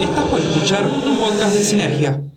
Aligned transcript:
Estás 0.00 0.24
por 0.24 0.40
escuchar 0.40 0.86
un 0.86 1.18
podcast 1.18 1.54
de 1.54 1.64
Sinergia. 1.64 2.29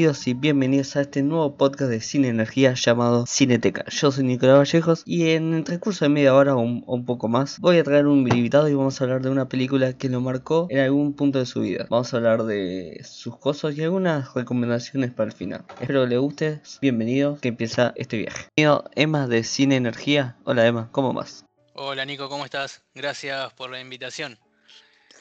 Bienvenidos 0.00 0.26
y 0.28 0.32
bienvenidos 0.32 0.96
a 0.96 1.02
este 1.02 1.22
nuevo 1.22 1.58
podcast 1.58 1.90
de 1.90 2.00
Cine 2.00 2.28
Energía 2.28 2.72
llamado 2.72 3.26
Cineteca. 3.26 3.84
Yo 3.90 4.10
soy 4.10 4.24
Nicolás 4.24 4.56
Vallejos 4.56 5.02
y 5.04 5.32
en 5.32 5.52
el 5.52 5.62
transcurso 5.62 6.06
de 6.06 6.08
media 6.08 6.34
hora 6.34 6.56
o 6.56 6.58
un, 6.58 6.82
o 6.86 6.94
un 6.94 7.04
poco 7.04 7.28
más 7.28 7.58
voy 7.58 7.76
a 7.76 7.84
traer 7.84 8.06
un 8.06 8.20
invitado 8.20 8.66
y 8.70 8.74
vamos 8.74 8.98
a 8.98 9.04
hablar 9.04 9.20
de 9.20 9.28
una 9.28 9.50
película 9.50 9.92
que 9.92 10.08
lo 10.08 10.22
marcó 10.22 10.68
en 10.70 10.78
algún 10.78 11.12
punto 11.12 11.38
de 11.38 11.44
su 11.44 11.60
vida. 11.60 11.86
Vamos 11.90 12.14
a 12.14 12.16
hablar 12.16 12.44
de 12.44 13.02
sus 13.04 13.36
cosas 13.36 13.76
y 13.76 13.82
algunas 13.82 14.32
recomendaciones 14.32 15.10
para 15.10 15.28
el 15.28 15.36
final. 15.36 15.66
Espero 15.78 16.04
que 16.04 16.08
les 16.08 16.18
guste. 16.18 16.62
Bienvenidos, 16.80 17.38
que 17.38 17.48
empieza 17.48 17.92
este 17.94 18.16
viaje. 18.16 18.46
Bienvenido 18.56 18.90
Emma 18.94 19.26
de 19.26 19.44
Cine 19.44 19.76
Energía. 19.76 20.38
Hola 20.44 20.66
Emma, 20.66 20.88
¿cómo 20.92 21.12
vas? 21.12 21.44
Hola 21.74 22.06
Nico, 22.06 22.30
¿cómo 22.30 22.46
estás? 22.46 22.82
Gracias 22.94 23.52
por 23.52 23.68
la 23.68 23.78
invitación. 23.78 24.38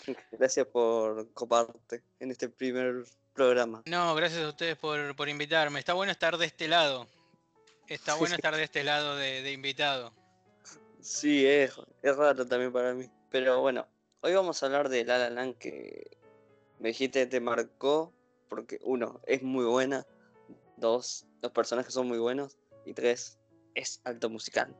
Gracias 0.32 0.66
por 0.68 1.34
coparte 1.34 2.02
en 2.22 2.32
este 2.32 2.48
primer 2.48 3.04
programa. 3.40 3.82
No, 3.86 4.14
gracias 4.16 4.44
a 4.44 4.50
ustedes 4.50 4.76
por, 4.76 5.16
por 5.16 5.30
invitarme. 5.30 5.80
Está 5.80 5.94
bueno 5.94 6.12
estar 6.12 6.38
de 6.38 6.46
este 6.46 6.68
lado. 6.68 7.08
Está 7.88 8.16
bueno 8.16 8.36
estar 8.36 8.54
de 8.54 8.64
este 8.64 8.84
lado 8.84 9.16
de, 9.16 9.42
de 9.42 9.52
invitado. 9.54 10.14
Sí, 11.00 11.46
es, 11.46 11.74
es 12.02 12.16
raro 12.18 12.46
también 12.46 12.74
para 12.74 12.94
mí. 12.94 13.10
Pero 13.32 13.62
bueno, 13.62 13.88
hoy 14.20 14.34
vamos 14.34 14.62
a 14.62 14.66
hablar 14.66 14.90
de 14.90 15.06
La 15.06 15.18
La 15.18 15.30
Land 15.30 15.58
que 15.58 16.18
me 16.80 16.90
dijiste 16.90 17.26
te 17.28 17.40
marcó 17.40 18.14
porque 18.50 18.78
uno, 18.82 19.22
es 19.26 19.42
muy 19.42 19.64
buena, 19.64 20.06
dos, 20.76 21.26
los 21.42 21.52
personajes 21.54 21.94
son 21.94 22.08
muy 22.08 22.18
buenos 22.18 22.58
y 22.86 22.94
tres, 22.94 23.38
es 23.74 24.02
alto 24.04 24.30
musical. 24.30 24.76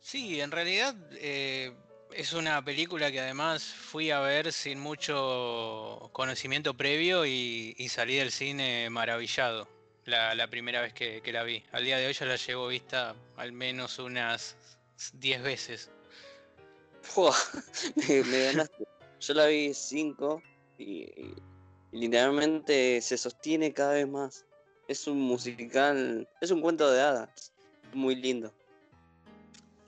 Sí, 0.00 0.40
en 0.40 0.52
realidad 0.52 0.94
eh, 1.12 1.74
es 2.14 2.32
una 2.32 2.64
película 2.64 3.10
que 3.10 3.20
además 3.20 3.64
fui 3.64 4.10
a 4.10 4.20
ver 4.20 4.52
sin 4.52 4.78
mucho 4.80 6.10
conocimiento 6.12 6.74
previo 6.74 7.26
y, 7.26 7.74
salí 7.88 8.16
del 8.16 8.32
cine 8.32 8.88
maravillado 8.90 9.68
la, 10.04 10.46
primera 10.48 10.80
vez 10.80 10.92
que, 10.92 11.22
la 11.32 11.44
vi. 11.44 11.62
Al 11.72 11.84
día 11.84 11.98
de 11.98 12.06
hoy 12.06 12.12
ya 12.12 12.26
la 12.26 12.36
llevo 12.36 12.68
vista 12.68 13.14
al 13.36 13.52
menos 13.52 13.98
unas 13.98 14.56
10 15.14 15.42
veces. 15.42 15.90
Me, 18.08 18.44
ganaste. 18.44 18.84
Yo 19.20 19.34
la 19.34 19.46
vi 19.46 19.74
cinco 19.74 20.42
y, 20.78 21.02
y 21.02 21.34
literalmente 21.92 23.00
se 23.00 23.16
sostiene 23.16 23.72
cada 23.72 23.94
vez 23.94 24.08
más. 24.08 24.44
Es 24.88 25.06
un 25.06 25.20
musical, 25.20 26.28
es 26.40 26.50
un 26.50 26.60
cuento 26.60 26.90
de 26.90 27.00
hadas, 27.00 27.52
muy 27.92 28.16
lindo. 28.16 28.52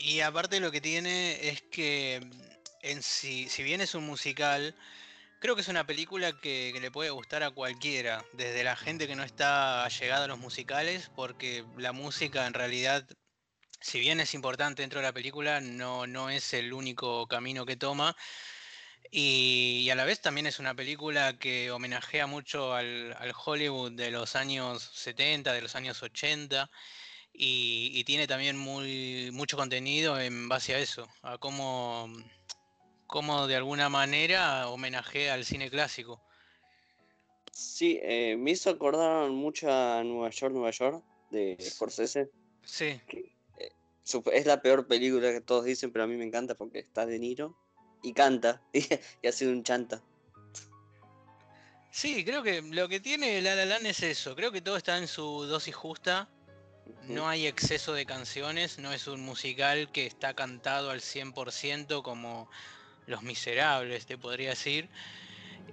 Y 0.03 0.21
aparte 0.21 0.59
lo 0.59 0.73
que 0.73 0.81
tiene 0.81 1.49
es 1.49 1.63
que 1.63 2.21
en 2.83 3.03
sí, 3.05 3.49
si 3.49 3.63
bien 3.63 3.81
es 3.81 3.95
un 3.95 4.05
musical, 4.05 4.75
creo 5.39 5.55
que 5.55 5.61
es 5.61 5.69
una 5.69 5.87
película 5.87 6.33
que, 6.41 6.77
le 6.81 6.91
puede 6.91 7.11
gustar 7.11 7.45
a 7.45 7.53
cualquiera, 7.53 8.25
desde 8.33 8.65
la 8.65 8.75
gente 8.75 9.07
que 9.07 9.15
no 9.15 9.23
está 9.23 9.85
allegada 9.85 10.25
a 10.25 10.29
los 10.29 10.41
musicales, 10.41 11.09
porque 11.15 11.65
la 11.77 11.93
música 11.93 12.49
en 12.49 12.55
realidad, 12.55 13.07
si 13.81 14.01
bien 14.01 14.19
es 14.19 14.35
importante 14.35 14.83
dentro 14.83 14.99
de 14.99 15.07
la 15.07 15.13
película, 15.13 15.61
no, 15.61 16.31
es 16.31 16.53
el 16.53 16.73
único 16.73 17.29
camino 17.29 17.65
que 17.65 17.77
toma. 17.77 18.17
Y, 19.13 19.89
a 19.91 19.95
la 19.95 20.05
vez 20.05 20.21
también 20.21 20.49
es 20.49 20.59
una 20.59 20.75
película 20.75 21.39
que 21.39 21.71
homenajea 21.71 22.27
mucho 22.27 22.75
al 22.75 23.35
Hollywood 23.45 23.93
de 23.93 24.11
los 24.11 24.35
años 24.35 24.83
70, 24.95 25.53
de 25.53 25.63
los 25.63 25.77
años 25.77 26.03
80 26.03 26.69
y, 27.33 27.91
y 27.95 28.05
tiene 28.05 28.27
también 28.27 28.57
muy, 28.57 29.31
mucho 29.33 29.57
contenido 29.57 30.21
en 30.21 30.49
base 30.49 30.75
a 30.75 30.79
eso, 30.79 31.09
a 31.23 31.39
cómo, 31.39 32.09
cómo 33.07 33.47
de 33.47 33.57
alguna 33.57 33.89
manera 33.89 34.69
homenajea 34.69 35.35
al 35.35 35.45
cine 35.45 35.71
clásico. 35.71 36.21
Sí, 37.53 38.01
eh, 38.03 38.37
me 38.39 38.53
hizo 38.53 38.71
acordar 38.71 39.31
mucho 39.31 39.71
a 39.71 40.03
Nueva 40.03 40.31
York, 40.31 40.55
Nueva 40.55 40.71
York, 40.71 41.05
de 41.31 41.57
Scorsese. 41.61 42.31
Sí, 42.65 43.01
que, 43.07 43.35
eh, 43.59 43.73
es 44.33 44.47
la 44.47 44.63
peor 44.63 44.87
película 44.87 45.31
que 45.33 45.43
todos 45.43 45.65
dicen, 45.65 45.93
pero 45.93 46.05
a 46.05 46.07
mí 46.07 46.17
me 46.17 46.25
encanta 46.25 46.55
porque 46.55 46.79
está 46.79 47.05
De 47.05 47.19
Niro 47.19 47.55
y 48.03 48.15
canta 48.15 48.63
y, 48.73 49.27
ha 49.27 49.33
sido 49.33 49.53
un 49.53 49.63
chanta. 49.63 50.03
sí, 51.91 52.25
creo 52.25 52.43
que 52.43 52.63
lo 52.63 52.89
que 52.89 53.01
tiene 53.01 53.43
La 53.43 53.55
La 53.55 53.67
Land 53.67 53.87
es 53.87 54.03
eso, 54.03 54.35
creo 54.35 54.51
que 54.51 54.63
todo 54.63 54.79
está 54.79 54.97
en 54.97 55.07
su 55.07 55.45
dosis 55.45 55.75
justa, 55.75 56.31
no 57.09 57.29
hay 57.29 57.47
exceso 57.47 57.93
de 57.95 58.07
canciones, 58.07 58.79
no 58.79 58.93
es 58.93 59.07
un 59.07 59.21
musical 59.21 59.91
que 59.93 60.07
está 60.07 60.35
cantado 60.35 60.91
al 60.91 61.01
100% 61.01 62.03
como 62.03 62.49
Los 63.07 63.23
Miserables, 63.23 64.07
te 64.07 64.19
podría 64.19 64.51
decir. 64.51 64.89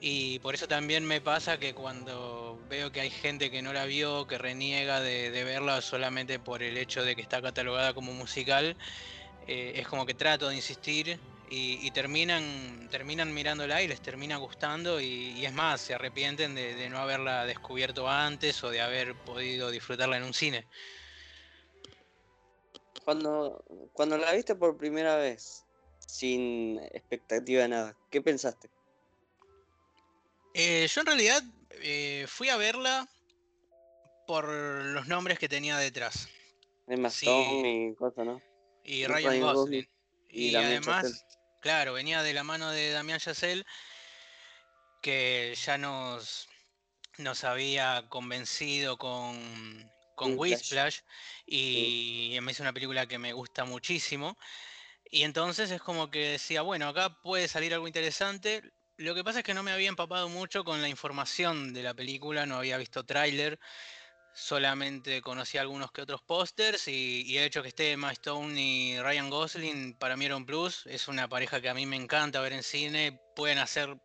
Y 0.01 0.39
por 0.39 0.55
eso 0.55 0.67
también 0.67 1.05
me 1.05 1.19
pasa 1.19 1.57
que 1.57 1.73
cuando 1.73 2.57
veo 2.69 2.91
que 2.91 3.01
hay 3.01 3.09
gente 3.09 3.51
que 3.51 3.61
no 3.61 3.73
la 3.73 3.85
vio, 3.85 4.27
que 4.27 4.37
reniega 4.37 5.01
de, 5.01 5.29
de 5.31 5.43
verla 5.43 5.81
solamente 5.81 6.39
por 6.39 6.63
el 6.63 6.77
hecho 6.77 7.03
de 7.03 7.15
que 7.15 7.21
está 7.21 7.41
catalogada 7.41 7.93
como 7.93 8.13
musical, 8.13 8.77
eh, 9.47 9.73
es 9.75 9.87
como 9.87 10.05
que 10.05 10.13
trato 10.13 10.49
de 10.49 10.55
insistir 10.55 11.19
y, 11.49 11.85
y 11.85 11.91
terminan, 11.91 12.87
terminan 12.91 13.33
mirándola 13.33 13.81
y 13.81 13.87
les 13.87 14.01
termina 14.01 14.37
gustando 14.37 15.01
y, 15.01 15.31
y 15.31 15.45
es 15.45 15.53
más, 15.53 15.81
se 15.81 15.93
arrepienten 15.93 16.53
de, 16.55 16.75
de 16.75 16.89
no 16.89 16.99
haberla 16.99 17.45
descubierto 17.45 18.07
antes 18.07 18.63
o 18.63 18.69
de 18.69 18.81
haber 18.81 19.15
podido 19.15 19.71
disfrutarla 19.71 20.17
en 20.17 20.23
un 20.23 20.33
cine. 20.33 20.67
Cuando, 23.03 23.63
cuando 23.93 24.17
la 24.17 24.33
viste 24.33 24.55
por 24.55 24.77
primera 24.77 25.15
vez, 25.15 25.65
sin 25.99 26.79
expectativa 26.91 27.63
de 27.63 27.67
nada, 27.69 27.97
¿qué 28.11 28.21
pensaste? 28.21 28.69
Eh, 30.53 30.87
yo 30.87 31.01
en 31.01 31.07
realidad 31.07 31.43
eh, 31.81 32.25
fui 32.27 32.49
a 32.49 32.57
verla 32.57 33.07
por 34.27 34.47
los 34.47 35.07
nombres 35.07 35.39
que 35.39 35.49
tenía 35.49 35.77
detrás. 35.77 36.27
Emma 36.87 37.09
Sí. 37.09 37.27
Y 37.29 37.95
cosas, 37.95 38.25
¿no? 38.25 38.41
Y 38.83 39.05
Ryan 39.05 39.31
Ryan 39.31 39.41
Gosling. 39.41 39.81
Gosling 39.81 39.99
y 40.29 40.55
además. 40.55 41.25
Claro, 41.59 41.93
venía 41.93 42.23
de 42.23 42.33
la 42.33 42.43
mano 42.43 42.71
de 42.71 42.91
Damián 42.91 43.19
Chazelle, 43.19 43.65
que 45.01 45.55
ya 45.65 45.77
nos, 45.77 46.47
nos 47.17 47.43
había 47.43 48.05
convencido 48.09 48.97
con, 48.97 49.91
con. 50.15 50.37
Whiplash 50.37 50.99
y 51.45 52.37
me 52.41 52.51
hizo 52.51 52.63
una 52.63 52.73
película 52.73 53.07
que 53.07 53.17
me 53.17 53.33
gusta 53.33 53.65
muchísimo. 53.65 54.37
Y 55.11 55.23
entonces 55.23 55.71
es 55.71 55.81
como 55.81 56.11
que 56.11 56.31
decía, 56.31 56.61
bueno, 56.61 56.87
acá 56.87 57.21
puede 57.21 57.47
salir 57.47 57.73
algo 57.73 57.87
interesante. 57.87 58.61
Lo 58.97 59.15
que 59.15 59.23
pasa 59.23 59.39
es 59.39 59.45
que 59.45 59.53
no 59.53 59.63
me 59.63 59.71
había 59.71 59.89
empapado 59.89 60.29
mucho 60.29 60.63
con 60.63 60.81
la 60.81 60.89
información 60.89 61.73
de 61.73 61.83
la 61.83 61.93
película, 61.93 62.45
no 62.45 62.57
había 62.57 62.77
visto 62.77 63.05
tráiler, 63.05 63.59
solamente 64.33 65.21
conocía 65.21 65.61
algunos 65.61 65.91
que 65.91 66.01
otros 66.01 66.21
pósters 66.21 66.87
y, 66.87 67.37
el 67.37 67.43
hecho 67.45 67.61
que 67.61 67.69
esté 67.69 67.91
Emma 67.91 68.11
Stone 68.11 68.59
y 68.59 68.99
Ryan 68.99 69.29
Gosling 69.29 69.93
para 69.95 70.17
mí 70.17 70.25
era 70.25 70.35
un 70.35 70.45
plus. 70.45 70.85
Es 70.85 71.07
una 71.07 71.27
pareja 71.27 71.61
que 71.61 71.69
a 71.69 71.73
mí 71.73 71.85
me 71.85 71.95
encanta 71.95 72.41
ver 72.41 72.53
en 72.53 72.63
cine, 72.63 73.19
pueden 73.35 73.57
hacer 73.59 73.97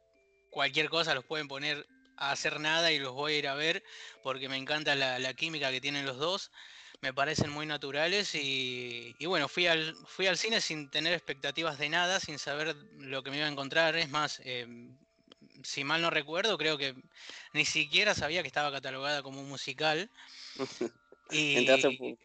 cualquier 0.50 0.88
cosa, 0.88 1.14
los 1.14 1.24
pueden 1.24 1.48
poner 1.48 1.86
a 2.16 2.30
hacer 2.30 2.60
nada 2.60 2.92
y 2.92 2.98
los 2.98 3.12
voy 3.12 3.34
a 3.34 3.38
ir 3.38 3.48
a 3.48 3.54
ver 3.54 3.82
porque 4.22 4.48
me 4.48 4.56
encanta 4.56 4.94
la, 4.94 5.34
química 5.34 5.70
que 5.70 5.80
tienen 5.80 6.06
los 6.06 6.18
dos. 6.18 6.50
Me 7.00 7.12
parecen 7.12 7.50
muy 7.50 7.66
naturales 7.66 8.34
y, 8.34 9.14
y 9.18 9.26
bueno, 9.26 9.48
fui 9.48 9.66
al, 9.66 9.94
fui 10.06 10.26
al 10.26 10.38
cine 10.38 10.60
sin 10.60 10.90
tener 10.90 11.12
expectativas 11.12 11.78
de 11.78 11.90
nada, 11.90 12.18
sin 12.18 12.38
saber 12.38 12.74
lo 12.98 13.22
que 13.22 13.30
me 13.30 13.36
iba 13.36 13.46
a 13.46 13.50
encontrar. 13.50 13.96
Es 13.96 14.08
más, 14.08 14.40
eh, 14.44 14.66
si 15.62 15.84
mal 15.84 16.02
no 16.02 16.10
recuerdo, 16.10 16.58
creo 16.58 16.78
que 16.78 16.94
ni 17.52 17.64
siquiera 17.64 18.14
sabía 18.14 18.42
que 18.42 18.48
estaba 18.48 18.72
catalogada 18.72 19.22
como 19.22 19.40
un 19.40 19.48
musical. 19.48 20.10
Y 21.30 21.54
Entraste, 21.58 21.90
por, 21.92 22.18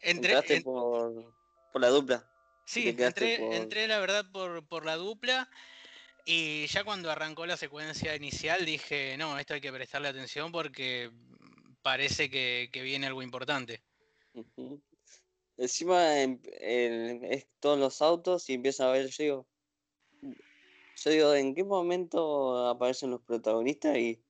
entré, 0.00 0.34
entraste 0.38 0.56
en- 0.56 0.64
por, 0.64 1.34
por 1.72 1.80
la 1.80 1.88
dupla. 1.88 2.30
sí, 2.64 2.94
entré, 2.98 3.36
por- 3.36 3.54
entré 3.56 3.86
la 3.88 3.98
verdad 3.98 4.24
por, 4.32 4.66
por 4.66 4.84
la 4.84 4.96
dupla 4.96 5.48
y 6.24 6.66
ya 6.68 6.84
cuando 6.84 7.10
arrancó 7.10 7.46
la 7.46 7.56
secuencia 7.58 8.16
inicial 8.16 8.64
dije, 8.66 9.16
no, 9.18 9.38
esto 9.38 9.54
hay 9.54 9.62
que 9.62 9.72
prestarle 9.72 10.08
atención 10.08 10.52
porque 10.52 11.12
parece 11.82 12.30
que, 12.30 12.70
que 12.72 12.82
viene 12.82 13.06
algo 13.08 13.22
importante. 13.22 13.84
Encima 15.56 16.20
em- 16.22 16.40
el- 16.60 17.24
es 17.24 17.48
todos 17.60 17.78
los 17.78 18.02
autos 18.02 18.48
y 18.50 18.54
empieza 18.54 18.88
a 18.88 18.92
ver, 18.92 19.08
yo 19.08 19.22
digo, 19.24 19.48
yo 20.96 21.10
digo, 21.10 21.34
¿en 21.34 21.54
qué 21.54 21.64
momento 21.64 22.68
aparecen 22.68 23.10
los 23.10 23.20
protagonistas? 23.22 23.96
Y, 23.98 24.20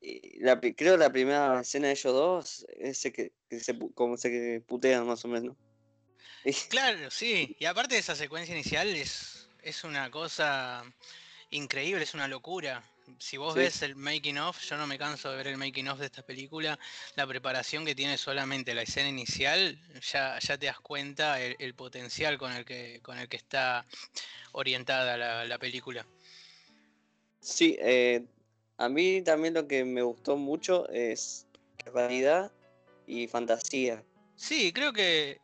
y 0.00 0.40
la, 0.40 0.60
creo 0.60 0.96
la 0.96 1.10
primera 1.10 1.60
escena 1.60 1.88
de 1.88 1.94
ellos 1.94 2.12
dos, 2.12 2.66
ese 2.78 3.12
que, 3.12 3.32
que 3.48 3.60
se, 3.60 3.78
como 3.94 4.16
se 4.16 4.62
putean 4.66 5.06
más 5.06 5.24
o 5.24 5.28
menos, 5.28 5.56
Claro, 6.68 7.10
sí. 7.10 7.56
Y 7.58 7.64
aparte 7.64 7.94
de 7.94 8.00
esa 8.00 8.14
secuencia 8.14 8.54
inicial 8.54 8.88
es, 8.88 9.48
es 9.62 9.84
una 9.84 10.10
cosa 10.10 10.84
increíble, 11.50 12.04
es 12.04 12.14
una 12.14 12.28
locura. 12.28 12.82
Si 13.18 13.36
vos 13.36 13.54
Sí. 13.54 13.60
ves 13.60 13.82
el 13.82 13.96
making 13.96 14.38
of, 14.38 14.60
yo 14.60 14.76
no 14.76 14.86
me 14.86 14.98
canso 14.98 15.30
de 15.30 15.36
ver 15.36 15.48
el 15.48 15.56
making 15.56 15.88
of 15.88 15.98
de 15.98 16.06
esta 16.06 16.22
película, 16.22 16.78
la 17.14 17.26
preparación 17.26 17.84
que 17.84 17.94
tiene 17.94 18.18
solamente 18.18 18.74
la 18.74 18.82
escena 18.82 19.08
inicial, 19.08 19.78
ya, 20.00 20.38
ya 20.38 20.58
te 20.58 20.66
das 20.66 20.80
cuenta 20.80 21.40
el, 21.40 21.56
el 21.58 21.74
potencial 21.74 22.36
con 22.38 22.52
el 22.52 22.64
que, 22.64 23.00
con 23.02 23.18
el 23.18 23.28
que 23.28 23.36
está 23.36 23.84
orientada 24.52 25.16
la, 25.16 25.44
la 25.44 25.58
película. 25.58 26.06
Sí, 27.40 27.76
eh, 27.80 28.24
a 28.78 28.88
mí 28.88 29.22
también 29.22 29.54
lo 29.54 29.68
que 29.68 29.84
me 29.84 30.02
gustó 30.02 30.36
mucho 30.36 30.88
es 30.88 31.46
realidad 31.94 32.50
y 33.06 33.28
fantasía. 33.28 34.02
Sí, 34.34 34.72
creo 34.72 34.92
que 34.92 35.40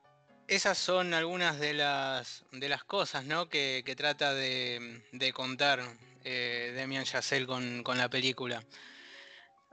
esas 0.49 0.77
son 0.77 1.15
algunas 1.15 1.59
de 1.61 1.75
las, 1.75 2.45
de 2.51 2.69
las 2.69 2.85
cosas 2.85 3.25
¿no? 3.25 3.49
que, 3.49 3.83
que 3.87 3.95
trata 3.95 4.35
de, 4.35 5.03
de 5.13 5.33
contar 5.33 5.81
eh, 6.25 6.73
Demian 6.75 7.05
Chazelle 7.05 7.47
con, 7.47 7.83
con 7.83 7.99
la 7.99 8.09
película. 8.09 8.63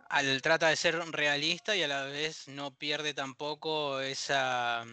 Al, 0.10 0.42
trata 0.42 0.70
de 0.70 0.76
ser 0.76 0.96
realista 1.12 1.76
y 1.76 1.84
a 1.84 1.88
la 1.88 2.04
vez 2.04 2.48
no 2.48 2.72
pierde 2.76 3.14
tampoco 3.14 4.00
esa, 4.02 4.84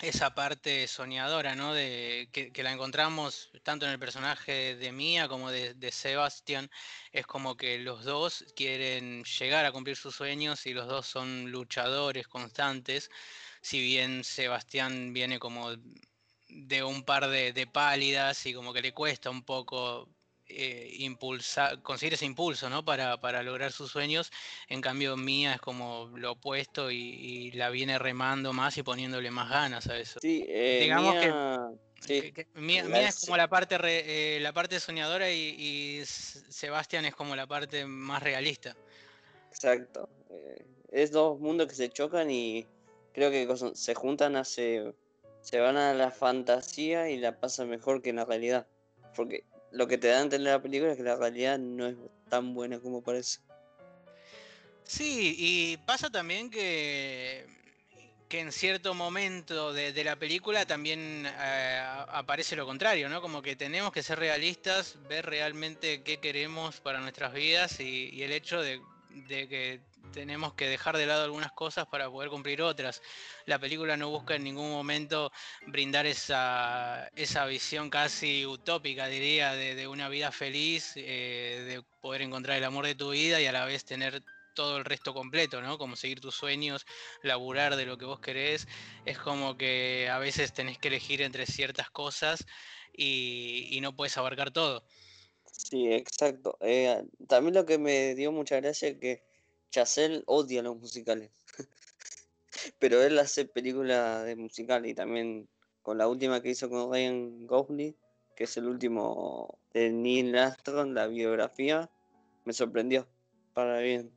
esa 0.00 0.34
parte 0.34 0.86
soñadora, 0.88 1.54
¿no? 1.54 1.72
De, 1.72 2.28
que, 2.32 2.62
la 2.62 2.72
encontramos 2.72 3.50
tanto 3.62 3.86
en 3.86 3.92
el 3.92 3.98
personaje 3.98 4.76
de 4.76 4.92
Mia 4.92 5.28
como 5.28 5.50
de, 5.50 5.74
de 5.74 5.90
Sebastián. 5.90 6.70
Es 7.12 7.26
como 7.26 7.56
que 7.56 7.78
los 7.78 8.04
dos 8.04 8.44
quieren 8.54 9.24
llegar 9.24 9.64
a 9.64 9.72
cumplir 9.72 9.96
sus 9.96 10.14
sueños 10.16 10.66
y 10.66 10.74
los 10.74 10.86
dos 10.86 11.06
son 11.06 11.50
luchadores 11.50 12.28
constantes. 12.28 13.10
Si 13.62 13.80
bien 13.80 14.22
Sebastián 14.24 15.12
viene 15.14 15.38
como 15.38 15.72
de 16.48 16.82
un 16.84 17.04
par 17.04 17.28
de, 17.28 17.52
de 17.52 17.66
pálidas 17.66 18.44
y 18.46 18.54
como 18.54 18.72
que 18.72 18.82
le 18.82 18.92
cuesta 18.92 19.30
un 19.30 19.44
poco 19.44 20.08
eh, 20.48 20.94
impulsar, 20.98 21.82
conseguir 21.82 22.14
ese 22.14 22.24
impulso, 22.24 22.70
¿no? 22.70 22.84
Para, 22.84 23.20
para, 23.20 23.42
lograr 23.42 23.72
sus 23.72 23.90
sueños. 23.90 24.30
En 24.68 24.80
cambio, 24.80 25.16
Mía 25.16 25.54
es 25.54 25.60
como 25.60 26.10
lo 26.16 26.32
opuesto 26.32 26.90
y, 26.90 26.96
y, 26.96 27.50
la 27.52 27.70
viene 27.70 27.98
remando 27.98 28.52
más 28.52 28.76
y 28.78 28.82
poniéndole 28.82 29.30
más 29.30 29.50
ganas 29.50 29.86
a 29.88 29.98
eso. 29.98 30.20
Sí, 30.20 30.44
eh, 30.48 30.80
digamos 30.82 31.14
Mía, 31.14 31.68
que, 32.00 32.46
sí, 32.46 32.60
Mía, 32.60 32.84
Mía, 32.84 33.08
es 33.08 33.20
como 33.20 33.36
la 33.36 33.48
parte 33.48 33.78
re, 33.78 34.36
eh, 34.36 34.40
la 34.40 34.52
parte 34.52 34.80
soñadora 34.80 35.30
y, 35.30 35.56
y, 35.58 36.04
Sebastián 36.04 37.04
es 37.04 37.14
como 37.14 37.34
la 37.36 37.46
parte 37.46 37.86
más 37.86 38.22
realista. 38.22 38.76
Exacto. 39.50 40.08
Eh, 40.30 40.64
es 40.92 41.10
dos 41.10 41.38
mundos 41.40 41.66
que 41.66 41.74
se 41.74 41.90
chocan 41.90 42.30
y 42.30 42.66
creo 43.12 43.30
que 43.30 43.48
se 43.74 43.94
juntan 43.94 44.36
hace 44.36 44.94
se 45.46 45.60
van 45.60 45.76
a 45.76 45.94
la 45.94 46.10
fantasía 46.10 47.08
y 47.08 47.18
la 47.18 47.38
pasan 47.38 47.68
mejor 47.68 48.02
que 48.02 48.10
en 48.10 48.16
la 48.16 48.24
realidad. 48.24 48.66
Porque 49.14 49.44
lo 49.76 49.86
que 49.86 49.98
te 49.98 50.08
da 50.08 50.18
a 50.18 50.22
entender 50.22 50.52
la 50.52 50.62
película 50.62 50.92
es 50.92 50.96
que 50.96 51.02
la 51.02 51.16
realidad 51.16 51.58
no 51.58 51.86
es 51.86 51.96
tan 52.30 52.54
buena 52.54 52.80
como 52.80 53.02
parece. 53.02 53.40
Sí, 54.84 55.34
y 55.38 55.76
pasa 55.78 56.08
también 56.08 56.48
que, 56.48 57.46
que 58.28 58.40
en 58.40 58.52
cierto 58.52 58.94
momento 58.94 59.72
de, 59.72 59.92
de 59.92 60.04
la 60.04 60.16
película 60.16 60.64
también 60.64 61.26
eh, 61.26 61.82
aparece 62.08 62.56
lo 62.56 62.64
contrario, 62.64 63.08
¿no? 63.08 63.20
Como 63.20 63.42
que 63.42 63.54
tenemos 63.54 63.92
que 63.92 64.02
ser 64.02 64.18
realistas, 64.18 64.96
ver 65.08 65.26
realmente 65.26 66.02
qué 66.02 66.18
queremos 66.18 66.80
para 66.80 67.00
nuestras 67.00 67.34
vidas 67.34 67.78
y, 67.80 68.10
y 68.12 68.22
el 68.22 68.32
hecho 68.32 68.62
de, 68.62 68.80
de 69.10 69.48
que 69.48 69.80
tenemos 70.10 70.54
que 70.54 70.68
dejar 70.68 70.96
de 70.96 71.06
lado 71.06 71.24
algunas 71.24 71.52
cosas 71.52 71.86
para 71.86 72.10
poder 72.10 72.30
cumplir 72.30 72.62
otras. 72.62 73.02
La 73.44 73.58
película 73.58 73.96
no 73.96 74.10
busca 74.10 74.34
en 74.36 74.44
ningún 74.44 74.70
momento 74.70 75.32
brindar 75.66 76.06
esa, 76.06 77.08
esa 77.14 77.46
visión 77.46 77.90
casi 77.90 78.46
utópica, 78.46 79.06
diría, 79.08 79.52
de, 79.52 79.74
de 79.74 79.88
una 79.88 80.08
vida 80.08 80.32
feliz, 80.32 80.92
eh, 80.96 81.64
de 81.66 81.82
poder 82.00 82.22
encontrar 82.22 82.56
el 82.58 82.64
amor 82.64 82.86
de 82.86 82.94
tu 82.94 83.10
vida 83.10 83.40
y 83.40 83.46
a 83.46 83.52
la 83.52 83.64
vez 83.64 83.84
tener 83.84 84.24
todo 84.54 84.78
el 84.78 84.84
resto 84.86 85.12
completo, 85.12 85.60
¿no? 85.60 85.76
Como 85.78 85.96
seguir 85.96 86.20
tus 86.20 86.34
sueños, 86.34 86.86
laburar 87.22 87.76
de 87.76 87.84
lo 87.86 87.98
que 87.98 88.06
vos 88.06 88.20
querés. 88.20 88.66
Es 89.04 89.18
como 89.18 89.56
que 89.56 90.08
a 90.10 90.18
veces 90.18 90.52
tenés 90.54 90.78
que 90.78 90.88
elegir 90.88 91.20
entre 91.22 91.46
ciertas 91.46 91.90
cosas 91.90 92.46
y, 92.92 93.68
y 93.70 93.80
no 93.80 93.94
puedes 93.94 94.16
abarcar 94.16 94.50
todo. 94.50 94.84
Sí, 95.44 95.92
exacto. 95.92 96.56
Eh, 96.60 97.02
también 97.28 97.54
lo 97.54 97.66
que 97.66 97.78
me 97.78 98.14
dio 98.14 98.32
mucha 98.32 98.56
gracia 98.60 98.88
es 98.88 98.98
que 98.98 99.24
Chazelle 99.70 100.22
odia 100.26 100.62
los 100.62 100.76
musicales. 100.76 101.30
Pero 102.78 103.02
él 103.02 103.18
hace 103.18 103.44
películas 103.44 104.24
de 104.24 104.36
musical 104.36 104.86
y 104.86 104.94
también 104.94 105.48
con 105.82 105.98
la 105.98 106.08
última 106.08 106.40
que 106.40 106.50
hizo 106.50 106.68
con 106.68 106.92
Ryan 106.92 107.46
Gosling, 107.46 107.96
que 108.34 108.44
es 108.44 108.56
el 108.56 108.66
último 108.66 109.58
de 109.72 109.90
Neil 109.90 110.36
Armstrong, 110.36 110.92
la 110.92 111.06
biografía, 111.06 111.90
me 112.44 112.52
sorprendió 112.52 113.08
para 113.54 113.78
bien. 113.78 114.12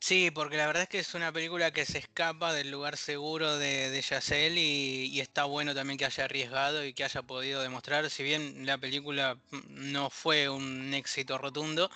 Sí, 0.00 0.30
porque 0.30 0.56
la 0.56 0.66
verdad 0.66 0.84
es 0.84 0.88
que 0.88 0.98
es 0.98 1.14
una 1.14 1.32
película 1.32 1.72
que 1.72 1.86
se 1.86 1.98
escapa 1.98 2.52
del 2.52 2.70
lugar 2.70 2.96
seguro 2.96 3.58
de, 3.58 3.90
de 3.90 4.50
y, 4.56 5.20
está 5.20 5.44
bueno 5.44 5.74
también 5.74 5.98
que 5.98 6.04
haya 6.04 6.24
arriesgado 6.24 6.84
y 6.84 6.92
que 6.92 7.04
haya 7.04 7.22
podido 7.22 7.62
demostrar, 7.62 8.08
si 8.10 8.22
bien 8.22 8.66
la 8.66 8.78
película 8.78 9.38
no 9.68 10.10
fue 10.10 10.48
un 10.48 10.94
éxito 10.94 11.38
rotundo. 11.38 11.90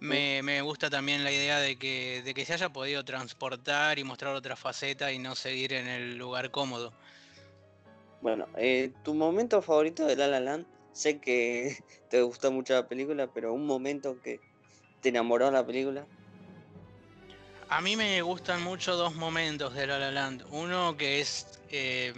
Me, 0.00 0.42
me, 0.42 0.60
gusta 0.62 0.90
también 0.90 1.24
la 1.24 1.32
idea 1.32 1.58
de 1.58 1.76
que, 1.76 2.22
de 2.24 2.34
que 2.34 2.44
se 2.44 2.54
haya 2.54 2.68
podido 2.70 3.04
transportar 3.04 3.98
y 3.98 4.04
mostrar 4.04 4.34
otra 4.34 4.56
faceta 4.56 5.12
y 5.12 5.18
no 5.18 5.34
seguir 5.34 5.72
en 5.72 5.88
el 5.88 6.16
lugar 6.16 6.50
cómodo. 6.50 6.92
Bueno, 8.20 8.48
eh, 8.56 8.92
tu 9.04 9.14
momento 9.14 9.62
favorito 9.62 10.06
de 10.06 10.16
La 10.16 10.26
La 10.26 10.40
Land, 10.40 10.66
sé 10.92 11.18
que 11.20 11.76
te 12.10 12.22
gustó 12.22 12.50
mucho 12.50 12.74
la 12.74 12.88
película, 12.88 13.28
pero 13.28 13.52
un 13.52 13.66
momento 13.66 14.20
que 14.22 14.40
te 15.00 15.10
enamoró 15.10 15.50
la 15.50 15.64
película. 15.64 16.06
A 17.68 17.80
mí 17.80 17.96
me 17.96 18.22
gustan 18.22 18.62
mucho 18.62 18.96
dos 18.96 19.14
momentos 19.14 19.74
de 19.74 19.86
La 19.86 19.98
La 19.98 20.10
Land. 20.10 20.44
Uno 20.50 20.96
que 20.96 21.20
es, 21.20 21.60
eh, 21.70 22.12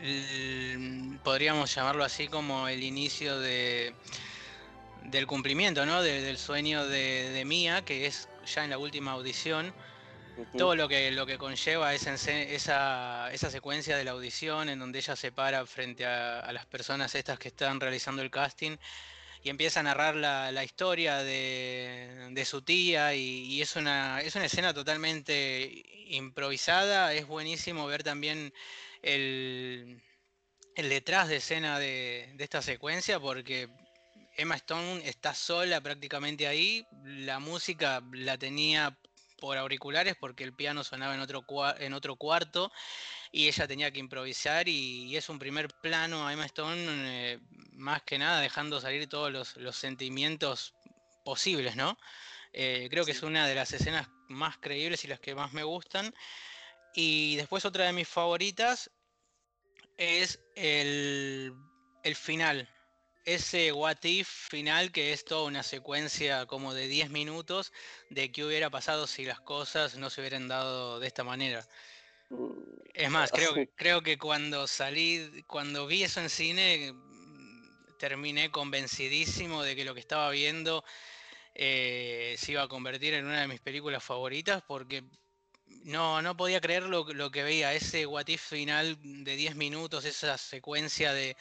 el, 0.00 1.18
podríamos 1.22 1.74
llamarlo 1.74 2.04
así 2.04 2.28
como 2.28 2.68
el 2.68 2.82
inicio 2.82 3.38
de, 3.38 3.94
del 5.04 5.26
cumplimiento, 5.26 5.86
¿no? 5.86 6.02
De, 6.02 6.22
del 6.22 6.38
sueño 6.38 6.86
de, 6.86 7.30
de, 7.30 7.44
Mía, 7.44 7.84
que 7.84 8.06
es 8.06 8.28
ya 8.46 8.64
en 8.64 8.70
la 8.70 8.78
última 8.78 9.12
audición. 9.12 9.74
Uh 10.36 10.42
-huh. 10.42 10.58
Todo 10.58 10.74
lo 10.74 10.88
que, 10.88 11.10
lo 11.12 11.26
que 11.26 11.38
conlleva 11.38 11.94
esa, 11.94 12.14
esa, 12.14 13.32
esa, 13.32 13.50
secuencia 13.50 13.96
de 13.96 14.04
la 14.04 14.10
audición 14.12 14.68
en 14.68 14.78
donde 14.80 14.98
ella 14.98 15.14
se 15.14 15.30
para 15.30 15.64
frente 15.66 16.04
a, 16.06 16.40
a 16.40 16.52
las 16.52 16.66
personas 16.66 17.14
estas 17.14 17.38
que 17.38 17.48
están 17.48 17.78
realizando 17.80 18.20
el 18.22 18.30
casting 18.30 18.76
y 19.44 19.50
empieza 19.50 19.80
a 19.80 19.82
narrar 19.82 20.16
la, 20.16 20.50
la 20.50 20.64
historia 20.64 21.18
de, 21.18 22.30
de, 22.30 22.44
su 22.46 22.62
tía 22.62 23.14
y, 23.14 23.44
y, 23.44 23.60
es, 23.60 23.76
una, 23.76 24.22
es 24.22 24.34
una 24.34 24.46
escena 24.46 24.72
totalmente 24.72 25.84
improvisada, 26.08 27.12
es 27.12 27.26
buenísimo 27.26 27.86
ver 27.86 28.02
también 28.02 28.54
el, 29.02 30.02
el 30.74 30.88
detrás 30.88 31.28
de 31.28 31.36
escena 31.36 31.78
de, 31.78 32.32
de, 32.36 32.44
esta 32.44 32.62
secuencia 32.62 33.20
porque 33.20 33.68
Emma 34.36 34.56
Stone 34.56 35.06
está 35.06 35.34
sola 35.34 35.80
prácticamente 35.80 36.46
ahí, 36.46 36.86
la 37.04 37.38
música 37.38 38.02
la 38.12 38.36
tenía 38.38 38.98
por 39.38 39.58
auriculares 39.58 40.16
porque 40.18 40.44
el 40.44 40.54
piano 40.54 40.84
sonaba 40.84 41.14
en 41.14 41.20
otro, 41.20 41.44
en 41.78 41.92
otro 41.92 42.16
cuarto 42.16 42.72
y 43.30 43.48
ella 43.48 43.66
tenía 43.66 43.90
que 43.90 43.98
improvisar 43.98 44.68
y, 44.68 45.06
y 45.06 45.16
es 45.16 45.28
un 45.28 45.38
primer 45.38 45.68
plano 45.82 46.26
a 46.26 46.32
Emma 46.32 46.46
Stone 46.46 46.84
eh, 46.86 47.40
más 47.72 48.02
que 48.02 48.18
nada 48.18 48.40
dejando 48.40 48.80
salir 48.80 49.08
todos 49.08 49.30
los, 49.30 49.56
los 49.56 49.76
sentimientos 49.76 50.74
posibles, 51.24 51.76
¿no? 51.76 51.98
Eh, 52.52 52.86
creo 52.90 53.04
que 53.04 53.10
es 53.10 53.22
una 53.22 53.48
de 53.48 53.54
las 53.54 53.72
escenas 53.72 54.08
más 54.28 54.58
creíbles 54.58 55.04
y 55.04 55.08
las 55.08 55.20
que 55.20 55.34
más 55.34 55.52
me 55.52 55.64
gustan. 55.64 56.14
Y 56.94 57.34
después 57.36 57.64
otra 57.64 57.86
de 57.86 57.92
mis 57.92 58.08
favoritas 58.08 58.90
es 59.98 60.40
el, 60.54 61.52
el 62.04 62.14
final. 62.14 62.68
Ese 63.24 63.72
what 63.72 64.04
if 64.04 64.28
final 64.28 64.92
que 64.92 65.12
es 65.12 65.24
toda 65.24 65.44
una 65.44 65.62
secuencia 65.62 66.44
como 66.46 66.74
de 66.74 66.88
10 66.88 67.08
minutos 67.10 67.72
de 68.10 68.30
qué 68.30 68.44
hubiera 68.44 68.68
pasado 68.68 69.06
si 69.06 69.24
las 69.24 69.40
cosas 69.40 69.96
no 69.96 70.10
se 70.10 70.20
hubieran 70.20 70.46
dado 70.46 71.00
de 71.00 71.06
esta 71.06 71.24
manera. 71.24 71.66
Es 72.92 73.10
más, 73.10 73.30
creo 73.30 73.54
que, 73.54 73.68
creo 73.76 74.02
que 74.02 74.18
cuando 74.18 74.66
salí, 74.66 75.42
cuando 75.46 75.86
vi 75.86 76.02
eso 76.02 76.20
en 76.20 76.28
cine, 76.28 76.94
terminé 77.98 78.50
convencidísimo 78.50 79.62
de 79.62 79.74
que 79.74 79.84
lo 79.86 79.94
que 79.94 80.00
estaba 80.00 80.28
viendo 80.30 80.84
eh, 81.54 82.34
se 82.38 82.52
iba 82.52 82.62
a 82.62 82.68
convertir 82.68 83.14
en 83.14 83.24
una 83.24 83.40
de 83.40 83.48
mis 83.48 83.60
películas 83.60 84.04
favoritas 84.04 84.62
porque 84.66 85.02
no, 85.84 86.20
no 86.20 86.36
podía 86.36 86.60
creer 86.60 86.82
lo, 86.82 87.04
lo 87.04 87.30
que 87.30 87.42
veía, 87.42 87.72
ese 87.72 88.04
what 88.04 88.28
if 88.28 88.50
final 88.50 88.98
de 89.00 89.36
10 89.36 89.56
minutos, 89.56 90.04
esa 90.04 90.36
secuencia 90.36 91.14
de, 91.14 91.36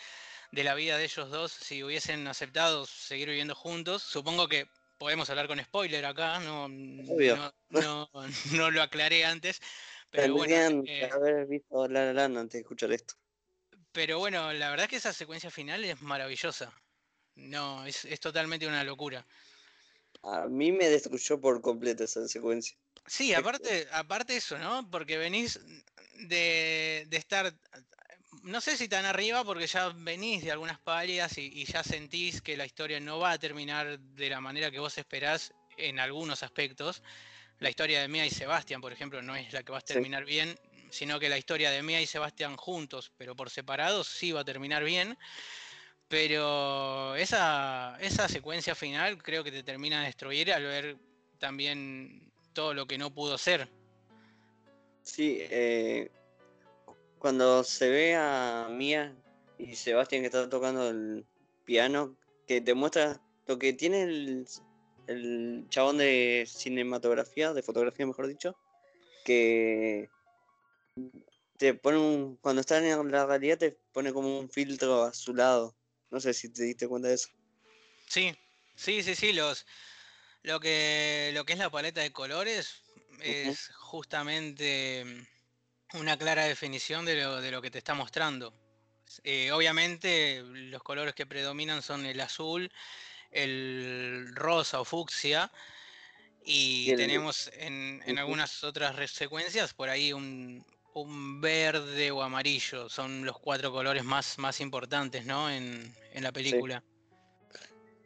de, 0.53 0.63
la 0.63 0.75
vida 0.75 0.97
de 0.97 1.05
ellos 1.05 1.29
dos, 1.29 1.51
si 1.51 1.83
hubiesen 1.83 2.27
aceptado 2.27 2.85
seguir 2.85 3.29
viviendo 3.29 3.55
juntos, 3.55 4.03
supongo 4.03 4.47
que 4.47 4.67
podemos 4.97 5.29
hablar 5.29 5.47
con 5.47 5.63
spoiler 5.63 6.05
acá, 6.05 6.39
no, 6.39 6.67
no, 6.69 7.53
no, 7.69 8.09
no, 8.51 8.71
lo 8.71 8.81
aclaré 8.81 9.25
antes. 9.25 9.59
Pero 10.09 10.35
Tendrían 10.35 10.81
bueno, 10.81 10.83
que 10.83 11.05
haber 11.05 11.47
visto 11.47 11.87
La 11.87 12.13
La 12.13 12.25
antes 12.25 12.53
de 12.53 12.59
escuchar 12.59 12.91
esto. 12.91 13.15
Pero 13.91 14.19
bueno, 14.19 14.51
la 14.53 14.69
verdad 14.69 14.85
es 14.85 14.89
que 14.89 14.95
esa 14.97 15.13
secuencia 15.13 15.51
final 15.51 15.83
es 15.83 16.01
maravillosa. 16.01 16.71
No, 17.35 17.85
es, 17.85 18.05
es 18.05 18.19
totalmente 18.19 18.67
una 18.67 18.83
locura. 18.83 19.25
A 20.21 20.47
mí 20.47 20.71
me 20.71 20.87
destruyó 20.87 21.39
por 21.39 21.61
completo 21.61 22.03
esa 22.03 22.27
secuencia. 22.27 22.77
Sí, 23.05 23.33
aparte, 23.33 23.87
aparte 23.91 24.37
eso, 24.37 24.57
¿no? 24.57 24.89
Porque 24.89 25.17
venís 25.17 25.59
de, 26.27 27.05
de 27.07 27.17
estar, 27.17 27.53
no 28.43 28.61
sé 28.61 28.77
si 28.77 28.87
tan 28.87 29.05
arriba, 29.05 29.43
porque 29.43 29.67
ya 29.67 29.89
venís 29.89 30.43
de 30.43 30.51
algunas 30.51 30.79
pálidas 30.79 31.37
y, 31.37 31.45
y 31.61 31.65
ya 31.65 31.83
sentís 31.83 32.41
que 32.41 32.57
la 32.57 32.65
historia 32.65 32.99
no 32.99 33.19
va 33.19 33.31
a 33.31 33.37
terminar 33.39 33.99
de 33.99 34.29
la 34.29 34.41
manera 34.41 34.69
que 34.69 34.79
vos 34.79 34.97
esperás 34.97 35.53
en 35.77 35.99
algunos 35.99 36.43
aspectos. 36.43 37.01
La 37.59 37.69
historia 37.69 38.01
de 38.01 38.07
Mia 38.07 38.25
y 38.25 38.29
Sebastián, 38.29 38.81
por 38.81 38.91
ejemplo, 38.91 39.21
no 39.21 39.35
es 39.35 39.51
la 39.53 39.63
que 39.63 39.71
va 39.71 39.77
a 39.77 39.81
Sí. 39.81 39.93
terminar 39.93 40.25
bien, 40.25 40.59
sino 40.91 41.19
que 41.19 41.29
la 41.29 41.37
historia 41.37 41.71
de 41.71 41.81
Mia 41.81 42.01
y 42.01 42.05
Sebastián 42.05 42.57
juntos, 42.57 43.11
pero 43.17 43.35
por 43.35 43.49
separados, 43.49 44.07
sí 44.07 44.31
va 44.31 44.41
a 44.41 44.45
terminar 44.45 44.83
bien. 44.83 45.17
Pero 46.09 47.15
esa, 47.15 47.97
esa 47.99 48.27
secuencia 48.27 48.75
final 48.75 49.23
creo 49.23 49.43
que 49.43 49.51
te 49.51 49.63
termina 49.63 50.01
de 50.01 50.07
destruir 50.07 50.51
al 50.51 50.63
ver 50.63 50.97
también 51.39 52.31
todo 52.53 52.73
lo 52.73 52.85
que 52.85 52.97
no 52.97 53.13
pudo 53.13 53.37
ser. 53.37 53.69
Sí, 55.01 55.37
eh, 55.39 56.11
cuando 57.23 57.63
se 57.63 57.89
ve 57.89 58.15
a 58.15 58.67
Mía 58.69 59.15
y 59.57 59.77
Sebastián 59.77 60.23
que 60.23 60.25
está 60.25 60.49
tocando 60.49 60.89
el 60.89 61.25
piano, 61.63 62.17
que 62.45 62.59
te 62.59 62.73
muestra 62.73 63.21
lo 63.47 63.57
que 63.57 63.71
tiene 63.71 64.03
el, 64.03 64.45
el 65.07 65.65
chabón 65.69 65.99
de 65.99 66.45
cinematografía, 66.45 67.53
de 67.53 67.63
fotografía 67.63 68.05
mejor 68.05 68.27
dicho, 68.27 68.57
que 69.23 70.09
te 71.55 71.73
pone 71.73 71.97
un, 71.97 72.35
cuando 72.41 72.59
está 72.59 72.85
en 72.85 73.09
la 73.09 73.25
realidad 73.25 73.57
te 73.57 73.71
pone 73.93 74.11
como 74.11 74.37
un 74.37 74.49
filtro 74.49 75.03
azulado. 75.03 75.77
No 76.11 76.19
sé 76.19 76.33
si 76.33 76.49
te 76.49 76.63
diste 76.63 76.89
cuenta 76.89 77.07
de 77.07 77.13
eso. 77.13 77.29
Sí, 78.05 78.35
sí, 78.75 79.01
sí, 79.01 79.15
sí, 79.15 79.31
los, 79.31 79.65
lo 80.41 80.59
que, 80.59 81.31
lo 81.33 81.45
que 81.45 81.53
es 81.53 81.59
la 81.59 81.71
paleta 81.71 82.01
de 82.01 82.11
colores 82.11 82.83
es 83.21 83.69
justamente 83.77 85.25
una 85.93 86.17
clara 86.17 86.45
definición 86.45 87.05
de 87.05 87.15
lo, 87.21 87.41
de 87.41 87.51
lo 87.51 87.61
que 87.61 87.71
te 87.71 87.77
está 87.77 87.93
mostrando. 87.93 88.53
Eh, 89.23 89.51
obviamente 89.51 90.41
los 90.43 90.81
colores 90.81 91.13
que 91.13 91.25
predominan 91.25 91.81
son 91.81 92.05
el 92.05 92.19
azul, 92.19 92.71
el 93.31 94.31
rosa 94.33 94.79
o 94.79 94.85
fucsia, 94.85 95.51
y 96.45 96.89
el- 96.91 96.97
tenemos 96.97 97.49
en, 97.57 98.01
en 98.05 98.17
algunas 98.17 98.63
otras 98.63 99.09
secuencias 99.11 99.73
por 99.73 99.89
ahí 99.89 100.13
un, 100.13 100.65
un 100.93 101.41
verde 101.41 102.11
o 102.11 102.21
amarillo. 102.21 102.89
Son 102.89 103.25
los 103.25 103.39
cuatro 103.39 103.71
colores 103.71 104.03
más, 104.03 104.37
más 104.39 104.59
importantes, 104.61 105.25
¿no? 105.25 105.49
En, 105.49 105.95
en 106.13 106.23
la 106.23 106.31
película. 106.31 106.83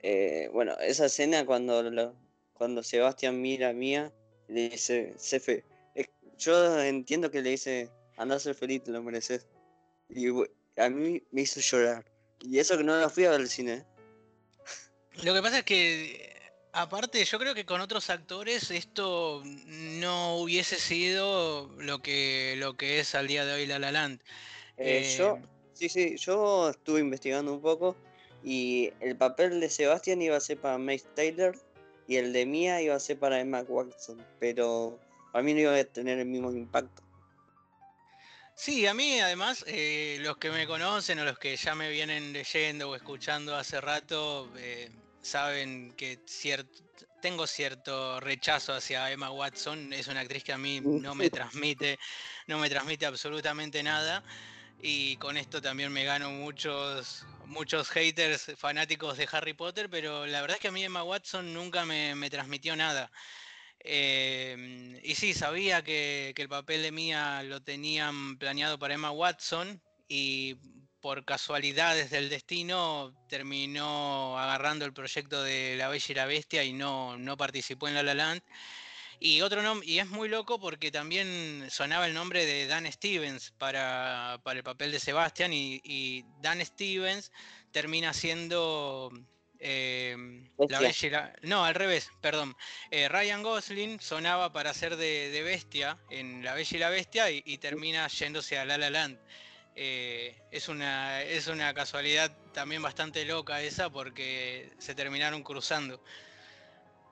Eh, 0.04 0.50
bueno, 0.54 0.78
esa 0.80 1.06
escena 1.08 1.46
cuando, 1.46 1.84
lo- 1.84 2.16
cuando 2.54 2.84
Sebastián 2.84 3.42
mira 3.42 3.70
a 3.70 3.74
Mía, 3.74 4.12
le 4.48 4.70
dice, 4.70 5.14
sé 5.18 5.40
fe. 5.40 5.54
es- 5.60 5.77
yo 6.38 6.82
entiendo 6.82 7.32
que 7.32 7.42
le 7.42 7.52
dice, 7.52 7.90
anda 8.18 8.36
a 8.36 8.40
ser 8.40 8.56
feliz, 8.56 8.84
te 8.84 8.92
lo 8.92 9.02
mereces. 9.04 9.48
Y 10.10 10.28
a 10.78 10.90
mí 10.90 11.22
me 11.32 11.42
hizo 11.42 11.60
llorar. 11.60 12.06
Y 12.42 12.60
eso 12.60 12.78
que 12.78 12.84
no 12.84 12.96
la 12.96 13.10
fui 13.10 13.26
a 13.26 13.32
ver 13.32 13.42
al 13.42 13.50
cine. 13.50 13.86
Lo 15.24 15.34
que 15.34 15.42
pasa 15.42 15.60
es 15.60 15.64
que, 15.66 16.40
aparte, 16.74 17.24
yo 17.26 17.40
creo 17.40 17.56
que 17.56 17.66
con 17.66 17.82
otros 17.82 18.10
actores 18.10 18.70
esto 18.70 19.42
no 19.66 20.38
hubiese 20.38 20.78
sido 20.78 21.70
lo 21.80 22.02
que, 22.02 22.56
lo 22.58 22.78
que 22.78 23.00
es 23.00 23.16
al 23.16 23.28
día 23.28 23.46
de 23.46 23.54
hoy 23.54 23.66
La 23.66 23.80
La 23.80 23.92
Land. 23.92 24.22
Eh, 24.78 25.16
yo, 25.18 25.38
Eh, 25.38 25.42
sí, 25.74 25.90
sí, 25.90 26.18
yo 26.18 26.70
estuve 26.70 27.00
investigando 27.00 27.52
un 27.54 27.62
poco 27.62 27.96
y 28.44 28.94
el 29.00 29.18
papel 29.18 29.60
de 29.60 29.70
Sebastián 29.70 30.22
iba 30.22 30.38
a 30.38 30.40
ser 30.40 30.60
para 30.62 30.78
Mace 30.78 31.06
Taylor 31.16 31.58
y 32.08 32.18
el 32.18 32.32
de 32.32 32.46
Mia 32.46 32.82
iba 32.82 32.96
a 32.96 33.00
ser 33.00 33.18
para 33.18 33.40
Emma 33.40 33.62
Watson, 33.68 34.24
pero 34.40 35.00
a 35.38 35.42
mí 35.44 35.54
no 35.54 35.60
iba 35.62 35.76
a 35.76 35.84
tener 35.86 36.20
el 36.20 36.26
mismo 36.26 36.52
impacto. 36.52 37.04
Sí, 38.56 38.88
a 38.88 38.94
mí 38.94 39.20
además, 39.20 39.64
eh, 39.68 40.18
los 40.22 40.38
que 40.38 40.50
me 40.50 40.66
conocen 40.66 41.20
o 41.20 41.26
los 41.26 41.38
que 41.38 41.56
ya 41.56 41.76
me 41.76 41.90
vienen 41.92 42.34
leyendo 42.34 42.90
o 42.90 42.96
escuchando 42.96 43.56
hace 43.56 43.80
rato, 43.80 44.52
eh, 44.58 44.90
saben 45.22 45.94
que 45.96 46.20
cier- 46.26 46.68
tengo 47.22 47.46
cierto 47.46 48.20
rechazo 48.20 48.74
hacia 48.74 49.12
Emma 49.12 49.32
Watson. 49.32 49.94
Es 49.94 50.08
una 50.08 50.22
actriz 50.22 50.44
que 50.44 50.54
a 50.54 50.58
mí 50.58 50.82
no 50.82 51.14
me 51.16 51.30
transmite, 51.30 52.00
no 52.48 52.58
me 52.58 52.70
transmite 52.70 53.06
absolutamente 53.06 53.84
nada. 53.84 54.24
Y 54.80 55.18
con 55.18 55.38
esto 55.38 55.62
también 55.62 55.92
me 55.92 56.04
gano 56.04 56.32
muchos, 56.32 57.26
muchos 57.46 57.90
haters 57.90 58.52
fanáticos 58.58 59.18
de 59.18 59.28
Harry 59.32 59.54
Potter, 59.54 59.90
pero 59.90 60.26
la 60.28 60.42
verdad 60.42 60.56
es 60.58 60.62
que 60.62 60.68
a 60.70 60.72
mí 60.72 60.84
Emma 60.84 61.04
Watson 61.04 61.54
nunca 61.54 61.86
me, 61.86 62.16
me 62.16 62.30
transmitió 62.30 62.76
nada. 62.76 63.12
Eh, 63.80 65.00
y 65.04 65.16
sí, 65.16 65.34
sabía 65.34 65.84
que, 65.84 66.34
el 66.36 66.50
papel 66.50 66.82
de 66.82 66.92
Mia 66.92 67.44
lo 67.44 67.62
tenían 67.62 68.38
planeado 68.38 68.78
para 68.80 68.96
Emma 68.96 69.12
Watson 69.12 69.82
y 70.08 70.56
por 71.02 71.26
casualidades 71.26 72.10
del 72.10 72.30
destino 72.30 73.14
terminó 73.30 74.38
agarrando 74.38 74.86
el 74.86 74.94
proyecto 74.94 75.44
de 75.44 75.76
La 75.78 75.90
Bella 75.90 76.06
y 76.10 76.14
la 76.16 76.26
Bestia 76.26 76.64
y 76.64 76.74
no, 76.74 77.18
no 77.18 77.38
participó 77.38 77.88
en 77.88 77.96
La 77.96 78.04
La 78.04 78.14
Land. 78.14 78.42
Y 79.20 79.42
otro 79.42 79.64
nombre, 79.64 79.88
y 79.88 80.00
es 80.00 80.08
muy 80.08 80.30
loco 80.30 80.60
porque 80.60 80.92
también 80.92 81.68
sonaba 81.72 82.06
el 82.06 82.14
nombre 82.14 82.46
de 82.46 82.68
Dan 82.68 82.92
Stevens 82.92 83.52
para, 83.58 84.40
para 84.44 84.60
el 84.60 84.64
papel 84.64 84.92
de 84.92 85.00
Sebastian 85.00 85.54
y, 85.54 85.82
y 85.84 86.24
Dan 86.42 86.64
Stevens 86.64 87.32
termina 87.72 88.14
siendo 88.14 89.12
eh, 89.60 90.16
la 90.68 90.80
Bestia. 90.80 90.82
Bella 90.82 91.08
y 91.08 91.10
la- 91.10 91.36
No, 91.44 91.64
al 91.66 91.76
revés, 91.76 92.10
perdón. 92.22 92.56
Eh, 92.92 93.08
Ryan 93.10 93.44
Gosling 93.44 94.00
sonaba 94.00 94.52
para 94.54 94.74
ser 94.74 94.98
de, 94.98 95.30
de 95.30 95.44
Bestia 95.44 96.04
en 96.10 96.44
La 96.44 96.54
Bella 96.54 96.76
y 96.78 96.80
la 96.80 96.90
Bestia 96.90 97.32
y, 97.32 97.42
y 97.46 97.58
termina 97.60 98.08
yéndose 98.08 98.58
a 98.58 98.66
La 98.66 98.78
La 98.78 98.90
Land. 98.90 99.20
Eh, 99.76 100.42
es, 100.50 100.68
una, 100.70 101.22
es 101.24 101.48
una 101.48 101.74
casualidad 101.74 102.36
también 102.52 102.82
bastante 102.82 103.26
loca 103.26 103.62
esa 103.62 103.90
porque 103.92 104.74
se 104.80 104.96
terminaron 104.96 105.44
cruzando. 105.44 106.02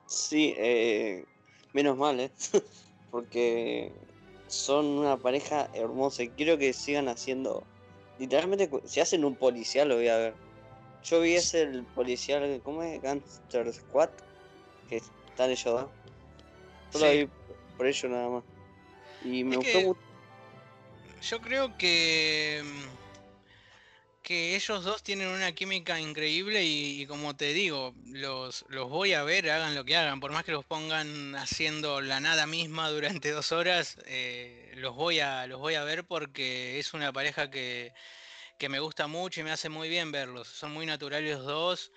Sí, 0.04 0.54
eh, 0.56 1.26
menos 1.72 1.96
mal, 1.96 2.20
¿eh? 2.20 2.32
Porque 3.10 4.00
son 4.46 4.86
una 4.86 5.20
pareja 5.20 5.68
hermosa 5.72 6.22
y 6.22 6.34
quiero 6.34 6.58
que 6.58 6.72
sigan 6.72 7.08
haciendo. 7.08 7.70
Literalmente, 8.16 8.70
si 8.86 9.00
hacen 9.00 9.24
un 9.24 9.36
policial, 9.38 9.88
lo 9.88 9.96
voy 9.96 10.08
a 10.08 10.16
ver. 10.18 10.40
Yo 11.06 11.20
vi 11.20 11.34
ese 11.36 11.62
el 11.62 11.86
policial, 11.86 12.60
¿cómo 12.62 12.82
es? 12.82 13.00
Gangster 13.00 13.72
Squad, 13.72 14.10
que 14.88 14.96
están 14.96 15.50
ellos 15.50 15.64
dos. 15.64 15.90
Yo 16.92 16.98
lo 16.98 17.10
Sí. 17.10 17.10
vi 17.10 17.30
por 17.76 17.86
ello 17.86 18.08
nada 18.08 18.28
más. 18.30 18.44
Y 19.20 19.44
me 19.44 19.56
Es 19.56 19.58
gustó 19.58 19.80
mucho. 19.82 20.00
Yo 21.20 21.40
creo 21.40 21.76
que, 21.76 22.62
mm, 22.64 22.96
que 24.22 24.56
ellos 24.56 24.82
dos 24.84 25.02
tienen 25.02 25.28
una 25.28 25.52
química 25.52 26.00
increíble 26.00 26.64
y, 26.64 27.02
y 27.02 27.06
como 27.06 27.36
te 27.36 27.52
digo, 27.52 27.94
los, 28.06 28.64
los 28.68 28.88
voy 28.90 29.12
a 29.12 29.22
ver, 29.22 29.48
hagan 29.50 29.74
lo 29.76 29.84
que 29.84 29.96
hagan, 29.96 30.18
por 30.20 30.32
más 30.32 30.44
que 30.44 30.52
los 30.52 30.64
pongan 30.64 31.36
haciendo 31.36 32.00
la 32.00 32.18
nada 32.20 32.46
misma 32.46 32.90
durante 32.90 33.30
dos 33.30 33.52
horas, 33.52 33.98
eh, 34.06 34.72
los, 34.76 34.94
voy 34.96 35.20
a, 35.20 35.46
los 35.46 35.60
voy 35.60 35.74
a 35.74 35.84
ver 35.84 36.04
porque 36.04 36.78
es 36.80 36.92
una 36.92 37.12
pareja 37.12 37.50
que, 37.50 37.92
que 38.58 38.68
me 38.68 38.78
gusta 38.80 39.06
mucho 39.06 39.40
y 39.40 39.44
me 39.44 39.52
hace 39.52 39.68
muy 39.68 39.88
bien 39.88 40.12
verlos. 40.12 40.48
Son 40.48 40.72
muy 40.72 40.86
naturales 40.86 41.38
los 41.38 41.46
dos 41.46 41.92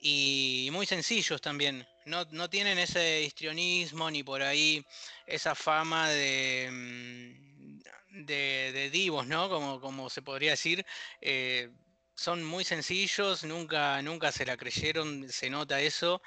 y 0.00 0.68
muy 0.72 0.86
sencillos 0.86 1.40
también. 1.40 1.86
No, 2.06 2.24
no 2.30 2.50
tienen 2.50 2.78
ese 2.78 3.22
histrionismo 3.22 4.10
ni 4.10 4.22
por 4.22 4.42
ahí 4.42 4.84
esa 5.26 5.54
fama 5.54 6.10
de, 6.10 6.68
mm, 6.70 8.24
de, 8.26 8.90
divos, 8.90 9.26
¿no? 9.26 9.48
Como, 9.48 9.80
como 9.80 10.10
se 10.10 10.22
podría 10.22 10.52
decir. 10.52 10.84
Eh, 11.20 11.70
son 12.16 12.44
muy 12.44 12.64
sencillos, 12.64 13.44
nunca, 13.44 14.00
nunca 14.02 14.30
se 14.32 14.46
la 14.46 14.56
creyeron, 14.56 15.28
se 15.28 15.50
nota 15.50 15.80
eso. 15.80 16.22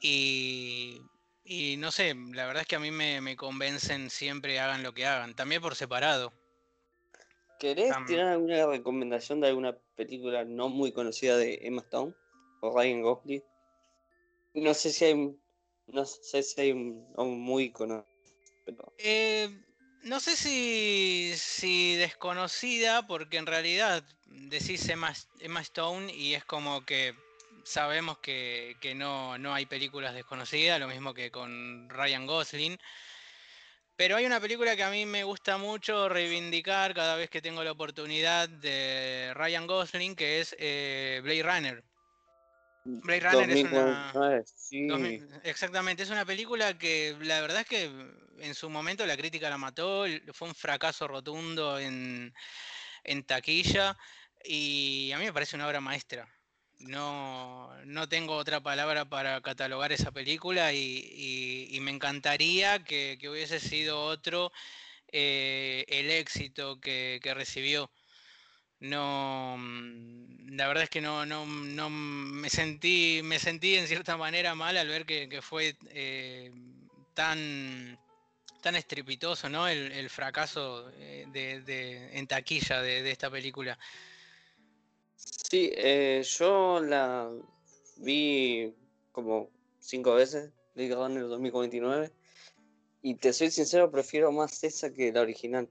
Y, 0.00 1.00
y 1.44 1.76
no 1.78 1.90
sé, 1.92 2.14
la 2.32 2.46
verdad 2.46 2.62
es 2.62 2.68
que 2.68 2.76
a 2.76 2.80
mí 2.80 2.90
me, 2.90 3.20
me 3.20 3.36
convencen 3.36 4.10
siempre 4.10 4.60
hagan 4.60 4.82
lo 4.82 4.94
que 4.94 5.06
hagan, 5.06 5.34
también 5.34 5.62
por 5.62 5.76
separado. 5.76 6.32
¿Querés 7.64 7.94
tirar 8.06 8.28
alguna 8.28 8.66
recomendación 8.66 9.40
de 9.40 9.48
alguna 9.48 9.74
película 9.96 10.44
no 10.44 10.68
muy 10.68 10.92
conocida 10.92 11.38
de 11.38 11.60
Emma 11.62 11.80
Stone 11.80 12.12
o 12.60 12.78
Ryan 12.78 13.00
Gosling? 13.00 13.42
No 14.52 14.74
sé 14.74 14.92
si 14.92 15.06
hay, 15.06 15.34
no 15.86 16.04
sé 16.04 16.42
si 16.42 16.60
hay 16.60 16.72
un, 16.72 17.10
un 17.16 17.40
muy 17.40 17.72
conocido, 17.72 18.06
pero 18.66 18.92
Eh, 18.98 19.48
no 20.02 20.20
sé 20.20 20.36
si, 20.36 21.32
si 21.36 21.96
desconocida, 21.96 23.06
porque 23.06 23.38
en 23.38 23.46
realidad 23.46 24.04
decís 24.26 24.86
Emma, 24.90 25.14
Emma 25.40 25.62
Stone 25.62 26.12
y 26.12 26.34
es 26.34 26.44
como 26.44 26.84
que 26.84 27.14
sabemos 27.64 28.18
que, 28.18 28.76
que 28.82 28.94
no, 28.94 29.38
no 29.38 29.54
hay 29.54 29.64
películas 29.64 30.12
desconocidas, 30.12 30.78
lo 30.78 30.88
mismo 30.88 31.14
que 31.14 31.30
con 31.30 31.88
Ryan 31.88 32.26
Gosling. 32.26 32.78
Pero 33.96 34.16
hay 34.16 34.26
una 34.26 34.40
película 34.40 34.74
que 34.74 34.82
a 34.82 34.90
mí 34.90 35.06
me 35.06 35.22
gusta 35.22 35.56
mucho 35.56 36.08
reivindicar 36.08 36.94
cada 36.94 37.16
vez 37.16 37.30
que 37.30 37.40
tengo 37.40 37.62
la 37.62 37.72
oportunidad 37.72 38.48
de 38.48 39.32
Ryan 39.34 39.66
Gosling, 39.66 40.16
que 40.16 40.40
es 40.40 40.56
eh, 40.58 41.20
Blade 41.22 41.42
Runner. 41.42 41.84
Blade 42.84 43.20
Runner 43.20 43.50
es 43.50 43.64
una... 43.64 44.12
2049, 44.12 44.44
sí. 44.56 44.86
2000 44.88 45.28
Exactamente, 45.44 46.02
es 46.02 46.10
una 46.10 46.24
película 46.24 46.76
que 46.76 47.16
la 47.20 47.40
verdad 47.40 47.60
es 47.60 47.66
que 47.66 47.84
en 48.40 48.54
su 48.54 48.68
momento 48.68 49.06
la 49.06 49.16
crítica 49.16 49.48
la 49.48 49.58
mató, 49.58 50.04
fue 50.32 50.48
un 50.48 50.54
fracaso 50.54 51.06
rotundo 51.06 51.78
en, 51.78 52.34
en 53.04 53.24
taquilla 53.24 53.96
y 54.44 55.12
a 55.12 55.18
mí 55.18 55.24
me 55.24 55.32
parece 55.32 55.56
una 55.56 55.68
obra 55.68 55.80
maestra. 55.80 56.28
No, 56.80 57.70
no 57.86 58.08
tengo 58.08 58.34
otra 58.36 58.60
palabra 58.60 59.04
para 59.06 59.40
catalogar 59.40 59.92
esa 59.92 60.12
película 60.12 60.72
y, 60.72 61.78
me 61.80 61.90
encantaría 61.90 62.82
que, 62.84 63.18
hubiese 63.28 63.60
sido 63.60 64.02
otro 64.04 64.52
eh, 65.08 65.84
el 65.88 66.10
éxito 66.10 66.80
que, 66.80 67.20
recibió. 67.34 67.90
No, 68.80 69.56
mm, 69.58 70.56
la 70.56 70.66
verdad 70.68 70.84
es 70.84 70.90
que 70.90 71.00
no, 71.00 71.24
no, 71.24 71.46
no 71.46 71.90
me 71.90 72.50
sentí, 72.50 73.20
me 73.24 73.38
sentí 73.38 73.76
en 73.76 73.88
cierta 73.88 74.16
manera 74.16 74.54
mal 74.54 74.76
al 74.76 74.88
ver 74.88 75.06
que, 75.06 75.40
fue 75.42 75.76
eh, 75.90 76.52
tan, 77.14 77.98
tan 78.62 78.76
estrepitoso, 78.76 79.48
¿no? 79.48 79.68
El, 79.68 80.10
fracaso 80.10 80.90
eh, 80.98 81.26
de, 81.32 82.18
en 82.18 82.26
taquilla 82.26 82.82
de 82.82 83.10
esta 83.10 83.30
película. 83.30 83.78
Sí, 85.50 85.70
eh, 85.76 86.22
yo 86.38 86.80
la 86.80 87.30
vi 87.96 88.74
como 89.12 89.50
cinco 89.78 90.14
veces, 90.14 90.50
Blade 90.74 90.94
Runner 90.94 91.22
2049, 91.28 92.12
y 93.02 93.14
te 93.14 93.32
soy 93.32 93.50
sincero, 93.50 93.90
prefiero 93.90 94.32
más 94.32 94.64
esa 94.64 94.92
que 94.92 95.12
la 95.12 95.20
original. 95.20 95.68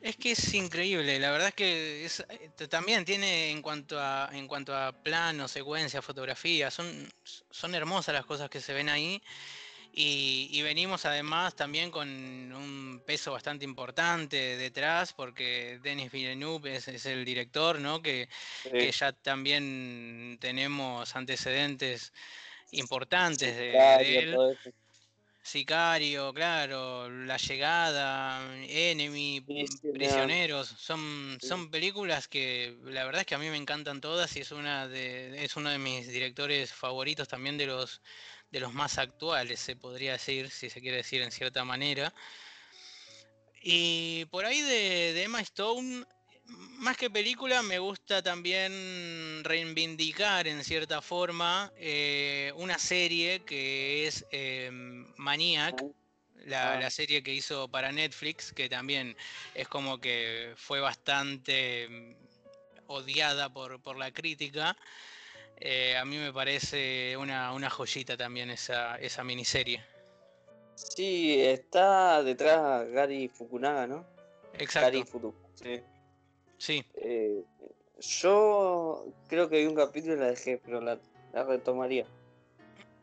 Es 0.00 0.16
que 0.16 0.32
es 0.32 0.54
increíble, 0.54 1.18
la 1.18 1.30
verdad 1.30 1.48
es 1.48 1.54
que 1.54 2.04
es, 2.04 2.20
eh, 2.28 2.50
también 2.68 3.04
tiene 3.04 3.50
en 3.50 3.62
cuanto 3.62 3.98
a 3.98 4.28
en 4.32 4.46
cuanto 4.46 4.76
a 4.76 4.92
plano, 4.92 5.48
secuencia, 5.48 6.02
fotografía, 6.02 6.70
son, 6.70 7.10
son 7.50 7.74
hermosas 7.74 8.14
las 8.14 8.26
cosas 8.26 8.50
que 8.50 8.60
se 8.60 8.74
ven 8.74 8.88
ahí 8.88 9.20
y, 9.98 10.50
y 10.52 10.60
venimos 10.60 11.06
además 11.06 11.56
también 11.56 11.90
con 11.90 12.06
un 12.06 13.02
peso 13.06 13.32
bastante 13.32 13.64
importante 13.64 14.58
detrás 14.58 15.14
porque 15.14 15.80
Denis 15.82 16.12
Villeneuve 16.12 16.76
es, 16.76 16.88
es 16.88 17.06
el 17.06 17.24
director, 17.24 17.80
¿no? 17.80 18.02
Que, 18.02 18.28
ya 18.92 19.12
también 19.12 20.36
tenemos 20.38 21.16
antecedentes 21.16 22.12
importantes 22.72 23.56
de, 23.56 24.18
él. 24.18 24.36
Sicario, 25.42 26.34
claro, 26.34 27.08
La 27.08 27.36
Llegada, 27.36 28.42
Enemy, 28.68 29.46
Prisioneros, 29.94 30.66
son, 30.76 31.38
sí. 31.40 31.46
son 31.46 31.70
películas 31.70 32.26
que 32.26 32.76
la 32.82 33.04
verdad 33.04 33.20
es 33.20 33.26
que 33.28 33.36
a 33.36 33.38
mí 33.38 33.48
me 33.48 33.56
encantan 33.56 34.00
todas 34.00 34.36
y 34.36 34.40
es 34.40 34.50
una 34.50 34.88
de, 34.88 35.44
es 35.44 35.54
uno 35.56 35.70
de 35.70 35.78
mis 35.78 36.08
directores 36.08 36.72
favoritos 36.72 37.28
también 37.28 37.56
de 37.56 37.66
los, 37.66 38.02
de 38.50 38.60
los 38.60 38.72
más 38.72 38.98
actuales, 38.98 39.60
se 39.60 39.76
podría 39.76 40.12
decir, 40.12 40.50
si 40.50 40.70
se 40.70 40.80
quiere 40.80 40.98
decir 40.98 41.22
en 41.22 41.32
cierta 41.32 41.64
manera. 41.64 42.12
Y 43.62 44.24
por 44.26 44.44
ahí 44.44 44.60
de, 44.62 45.12
de 45.12 45.22
Emma 45.24 45.40
Stone, 45.40 46.06
más 46.78 46.96
que 46.96 47.10
película, 47.10 47.62
me 47.62 47.78
gusta 47.78 48.22
también 48.22 49.42
reivindicar 49.42 50.46
en 50.46 50.62
cierta 50.62 51.02
forma 51.02 51.72
eh, 51.76 52.52
una 52.56 52.78
serie 52.78 53.40
que 53.40 54.06
es 54.06 54.24
eh, 54.30 54.70
Maniac, 55.16 55.82
la, 56.44 56.74
Ah. 56.74 56.80
la 56.80 56.90
serie 56.90 57.22
que 57.22 57.34
hizo 57.34 57.68
para 57.68 57.90
Netflix, 57.90 58.52
que 58.52 58.68
también 58.68 59.16
es 59.54 59.66
como 59.68 59.98
que 59.98 60.54
fue 60.56 60.80
bastante 60.80 61.88
mm, 61.88 62.14
odiada 62.86 63.52
por, 63.52 63.82
por 63.82 63.98
la 63.98 64.12
crítica. 64.12 64.76
Eh, 65.58 65.96
a 65.96 66.04
mí 66.04 66.18
me 66.18 66.32
parece 66.32 67.16
una, 67.16 67.52
una 67.52 67.70
joyita 67.70 68.16
también 68.16 68.50
esa, 68.50 68.96
esa 68.96 69.24
miniserie. 69.24 69.82
Sí, 70.74 71.40
está 71.40 72.22
detrás 72.22 72.88
Gary 72.90 73.28
Fukunaga, 73.28 73.86
¿no? 73.86 74.06
Exacto. 74.52 74.86
Gary 74.86 75.04
Fuku. 75.04 75.34
Sí. 75.54 75.80
Sí, 76.58 76.84
Eh, 76.94 77.42
yo 78.00 79.06
creo 79.28 79.48
que 79.48 79.60
vi 79.60 79.66
un 79.66 79.74
capítulo 79.74 80.14
y 80.14 80.18
la 80.18 80.26
dejé, 80.26 80.58
pero 80.64 80.80
la, 80.80 80.98
la 81.32 81.44
retomaría. 81.44 82.06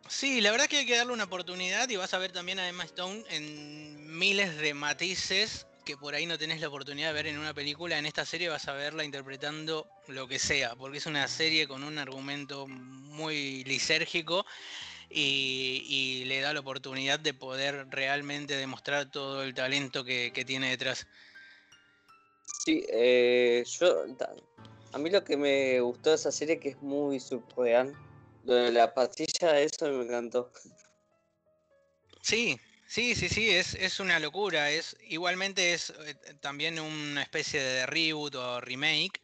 Sí, 0.07 0.41
la 0.41 0.51
verdad 0.51 0.67
que 0.67 0.77
hay 0.77 0.85
que 0.85 0.97
darle 0.97 1.13
una 1.13 1.23
oportunidad 1.25 1.89
y 1.89 1.95
vas 1.95 2.13
a 2.13 2.17
ver 2.17 2.31
también 2.31 2.59
a 2.59 2.67
Emma 2.67 2.83
Stone 2.83 3.23
en 3.29 4.17
miles 4.17 4.57
de 4.57 4.73
matices 4.73 5.65
que 5.83 5.97
por 5.97 6.15
ahí 6.15 6.25
no 6.25 6.37
tenés 6.37 6.61
la 6.61 6.67
oportunidad 6.67 7.09
de 7.09 7.13
ver 7.13 7.27
en 7.27 7.37
una 7.37 7.53
película. 7.53 7.97
En 7.97 8.05
esta 8.05 8.25
serie 8.25 8.49
vas 8.49 8.67
a 8.67 8.73
verla 8.73 9.03
interpretando 9.03 9.87
lo 10.07 10.27
que 10.27 10.39
sea, 10.39 10.75
porque 10.75 10.97
es 10.97 11.05
una 11.05 11.27
serie 11.27 11.67
con 11.67 11.83
un 11.83 11.97
argumento 11.97 12.67
muy 12.67 13.63
lisérgico 13.65 14.45
y, 15.09 15.83
y 15.87 16.25
le 16.25 16.41
da 16.41 16.53
la 16.53 16.61
oportunidad 16.61 17.19
de 17.19 17.33
poder 17.33 17.87
realmente 17.89 18.55
demostrar 18.55 19.11
todo 19.11 19.43
el 19.43 19.53
talento 19.53 20.03
que, 20.03 20.31
que 20.33 20.45
tiene 20.45 20.69
detrás. 20.69 21.05
Sí, 22.65 22.85
eh, 22.89 23.63
yo, 23.79 24.05
a 24.93 24.97
mí 24.97 25.09
lo 25.09 25.23
que 25.23 25.35
me 25.35 25.81
gustó 25.81 26.11
de 26.11 26.15
esa 26.15 26.31
serie 26.31 26.59
que 26.59 26.69
es 26.69 26.81
muy 26.81 27.19
surreal. 27.19 27.93
Lo 28.45 28.55
de 28.55 28.71
la 28.71 28.93
pastilla, 28.93 29.59
eso 29.59 29.87
me 29.87 30.03
encantó. 30.03 30.51
Sí, 32.21 32.59
sí, 32.93 33.15
sí, 33.15 33.27
sí, 33.27 33.49
es, 33.49 33.73
es 33.73 33.99
una 33.99 34.19
locura. 34.19 34.69
Es, 34.69 34.95
igualmente 35.09 35.73
es 35.73 35.89
eh, 35.89 36.15
también 36.41 36.79
una 36.79 37.23
especie 37.23 37.59
de 37.59 37.85
reboot 37.87 38.35
o 38.35 38.61
remake, 38.61 39.19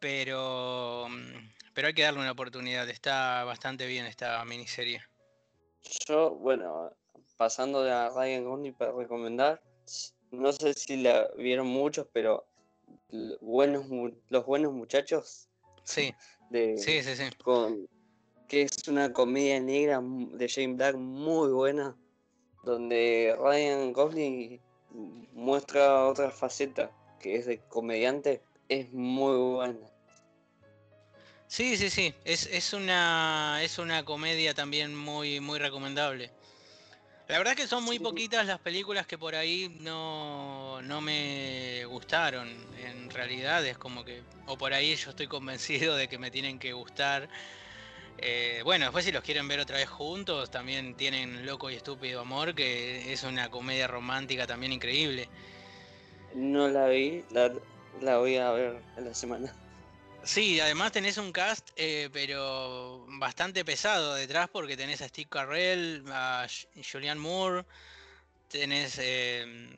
pero, 0.00 1.06
mm, 1.08 1.52
pero 1.72 1.86
hay 1.86 1.94
que 1.94 2.02
darle 2.02 2.18
una 2.18 2.32
oportunidad. 2.32 2.88
Está 2.88 3.44
bastante 3.44 3.86
bien 3.86 4.06
esta 4.06 4.44
miniserie. 4.44 5.02
Yo, 6.08 6.30
bueno, 6.30 6.90
pasando 7.36 7.84
de 7.84 7.92
a 7.92 8.08
Ryan 8.10 8.44
Gosling 8.44 8.74
para 8.74 8.90
recomendar, 8.90 9.62
no 10.32 10.52
sé 10.52 10.74
si 10.74 10.96
la 10.96 11.28
vieron 11.36 11.68
muchos, 11.68 12.08
pero 12.12 12.44
buenos, 13.40 13.86
los 14.30 14.46
buenos 14.46 14.72
muchachos 14.72 15.48
Sí, 15.84 16.12
de 16.50 16.76
sí, 16.76 17.02
sí, 17.04 17.14
sí. 17.14 17.24
con 17.44 17.86
que 18.48 18.62
es 18.62 18.88
una 18.88 19.12
comedia 19.12 19.60
negra 19.60 20.00
de 20.02 20.48
Jane 20.48 20.74
Black 20.74 20.96
muy 20.96 21.52
buena, 21.52 21.96
donde 22.64 23.36
Ryan 23.38 23.92
Gosling 23.92 24.60
muestra 25.34 26.06
otra 26.06 26.30
faceta 26.30 26.90
que 27.20 27.36
es 27.36 27.46
de 27.46 27.58
comediante, 27.68 28.42
es 28.68 28.92
muy 28.92 29.36
buena. 29.36 29.88
Sí, 31.46 31.76
sí, 31.76 31.88
sí. 31.88 32.14
Es, 32.24 32.46
es 32.46 32.72
una, 32.72 33.60
es 33.62 33.78
una 33.78 34.04
comedia 34.04 34.54
también 34.54 34.94
muy, 34.96 35.40
muy 35.40 35.58
recomendable. 35.58 36.30
La 37.28 37.38
verdad 37.38 37.54
es 37.54 37.60
que 37.62 37.66
son 37.66 37.84
muy 37.84 37.96
Sí. 37.96 38.02
poquitas 38.02 38.44
las 38.44 38.58
películas 38.58 39.06
que 39.06 39.16
por 39.16 39.34
ahí 39.34 39.74
no, 39.80 40.82
no 40.82 41.00
me 41.00 41.84
gustaron. 41.86 42.48
En 42.78 43.08
realidad 43.10 43.64
es 43.64 43.78
como 43.78 44.04
que, 44.04 44.22
o 44.46 44.58
por 44.58 44.74
ahí 44.74 44.94
yo 44.96 45.10
estoy 45.10 45.26
convencido 45.26 45.96
de 45.96 46.08
que 46.08 46.18
me 46.18 46.30
tienen 46.30 46.58
que 46.58 46.72
gustar. 46.74 47.28
Eh, 48.18 48.62
bueno, 48.64 48.86
después 48.86 49.04
si 49.04 49.12
los 49.12 49.22
quieren 49.22 49.48
ver 49.48 49.60
otra 49.60 49.76
vez 49.76 49.88
juntos, 49.88 50.50
también 50.50 50.94
tienen 50.96 51.44
Loco 51.44 51.70
y 51.70 51.74
Estúpido 51.74 52.20
Amor, 52.20 52.54
que 52.54 53.12
es 53.12 53.22
una 53.22 53.50
comedia 53.50 53.86
romántica 53.86 54.46
también 54.46 54.72
increíble. 54.72 55.28
No 56.34 56.68
la 56.68 56.88
vi, 56.88 57.24
la, 57.30 57.52
la 58.00 58.18
voy 58.18 58.36
a 58.36 58.50
ver 58.52 58.80
en 58.96 59.04
la 59.04 59.14
semana. 59.14 59.54
Sí, 60.24 60.58
además 60.58 60.92
tenés 60.92 61.18
un 61.18 61.32
cast, 61.32 61.68
eh, 61.76 62.08
pero 62.10 63.04
bastante 63.18 63.62
pesado 63.62 64.14
detrás 64.14 64.48
porque 64.48 64.74
tenés 64.74 65.02
a 65.02 65.08
Steve 65.08 65.28
Carell, 65.28 66.02
a 66.10 66.46
Julianne 66.90 67.20
Moore, 67.20 67.66
tenés 68.48 68.98
eh, 68.98 69.76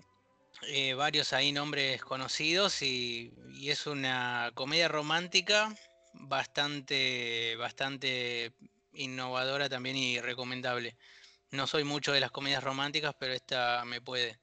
eh, 0.68 0.94
varios 0.94 1.32
ahí 1.32 1.50
nombres 1.50 2.00
conocidos 2.00 2.80
y, 2.82 3.32
y 3.54 3.70
es 3.70 3.88
una 3.88 4.52
comedia 4.54 4.86
romántica 4.86 5.74
bastante, 6.20 7.56
bastante 7.56 8.52
innovadora 8.92 9.68
también 9.68 9.96
y 9.96 10.20
recomendable. 10.20 10.96
No 11.50 11.66
soy 11.66 11.84
mucho 11.84 12.12
de 12.12 12.20
las 12.20 12.30
comedias 12.30 12.64
románticas, 12.64 13.14
pero 13.18 13.32
esta 13.32 13.84
me 13.84 14.00
puede. 14.00 14.38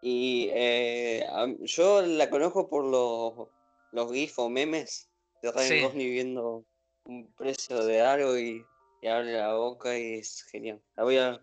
Y 0.00 0.48
eh, 0.52 1.24
yo 1.60 2.02
la 2.02 2.28
conozco 2.28 2.68
por 2.68 2.84
los, 2.84 3.48
los 3.92 4.12
GIF 4.12 4.38
o 4.38 4.48
memes 4.48 5.08
de 5.42 5.52
Ryan 5.52 5.68
Sí. 5.68 5.80
Gosling 5.80 6.10
viendo 6.10 6.64
un 7.04 7.32
precio 7.34 7.84
de 7.84 8.00
algo 8.00 8.36
y, 8.36 8.64
y 9.00 9.06
abre 9.06 9.32
la 9.32 9.54
boca 9.54 9.96
y 9.96 10.14
es 10.14 10.44
genial. 10.50 10.82
La 10.96 11.04
voy 11.04 11.18
a 11.18 11.40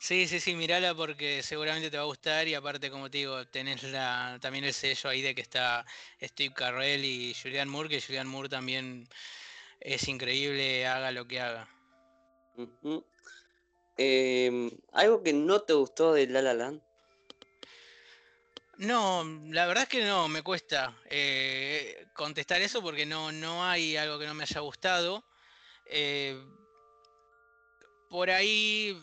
Sí, 0.00 0.26
sí, 0.26 0.40
sí, 0.40 0.54
mirala 0.54 0.94
porque 0.94 1.42
seguramente 1.42 1.90
te 1.90 1.98
va 1.98 2.04
a 2.04 2.06
gustar 2.06 2.48
y 2.48 2.54
aparte, 2.54 2.90
como 2.90 3.10
te 3.10 3.18
digo, 3.18 3.46
tenés 3.48 3.82
la, 3.82 4.38
también 4.40 4.64
el 4.64 4.72
sello 4.72 5.10
ahí 5.10 5.20
de 5.20 5.34
que 5.34 5.42
está 5.42 5.84
Steve 6.22 6.54
Carell 6.54 7.04
y 7.04 7.34
Julianne 7.34 7.70
Moore, 7.70 7.90
que 7.90 8.00
Julianne 8.00 8.30
Moore 8.30 8.48
también 8.48 9.06
es 9.78 10.08
increíble, 10.08 10.86
haga 10.86 11.12
lo 11.12 11.28
que 11.28 11.40
haga. 11.40 11.68
Em, 13.98 14.70
algo 14.92 15.22
que 15.22 15.34
no 15.34 15.60
te 15.60 15.74
gustó 15.74 16.14
de 16.14 16.26
La 16.28 16.40
La 16.40 16.54
Land. 16.54 16.80
No, 18.78 19.22
la 19.50 19.66
verdad 19.66 19.82
es 19.82 19.90
que 19.90 20.02
no, 20.06 20.28
me 20.28 20.42
cuesta 20.42 20.96
eh, 21.10 22.06
contestar 22.14 22.62
eso 22.62 22.80
porque 22.80 23.04
no, 23.04 23.32
no 23.32 23.62
hay 23.62 23.98
algo 23.98 24.18
que 24.18 24.26
no 24.26 24.32
me 24.32 24.44
haya 24.44 24.60
gustado. 24.60 25.22
Eh, 25.84 26.42
por 28.08 28.30
ahí 28.30 28.98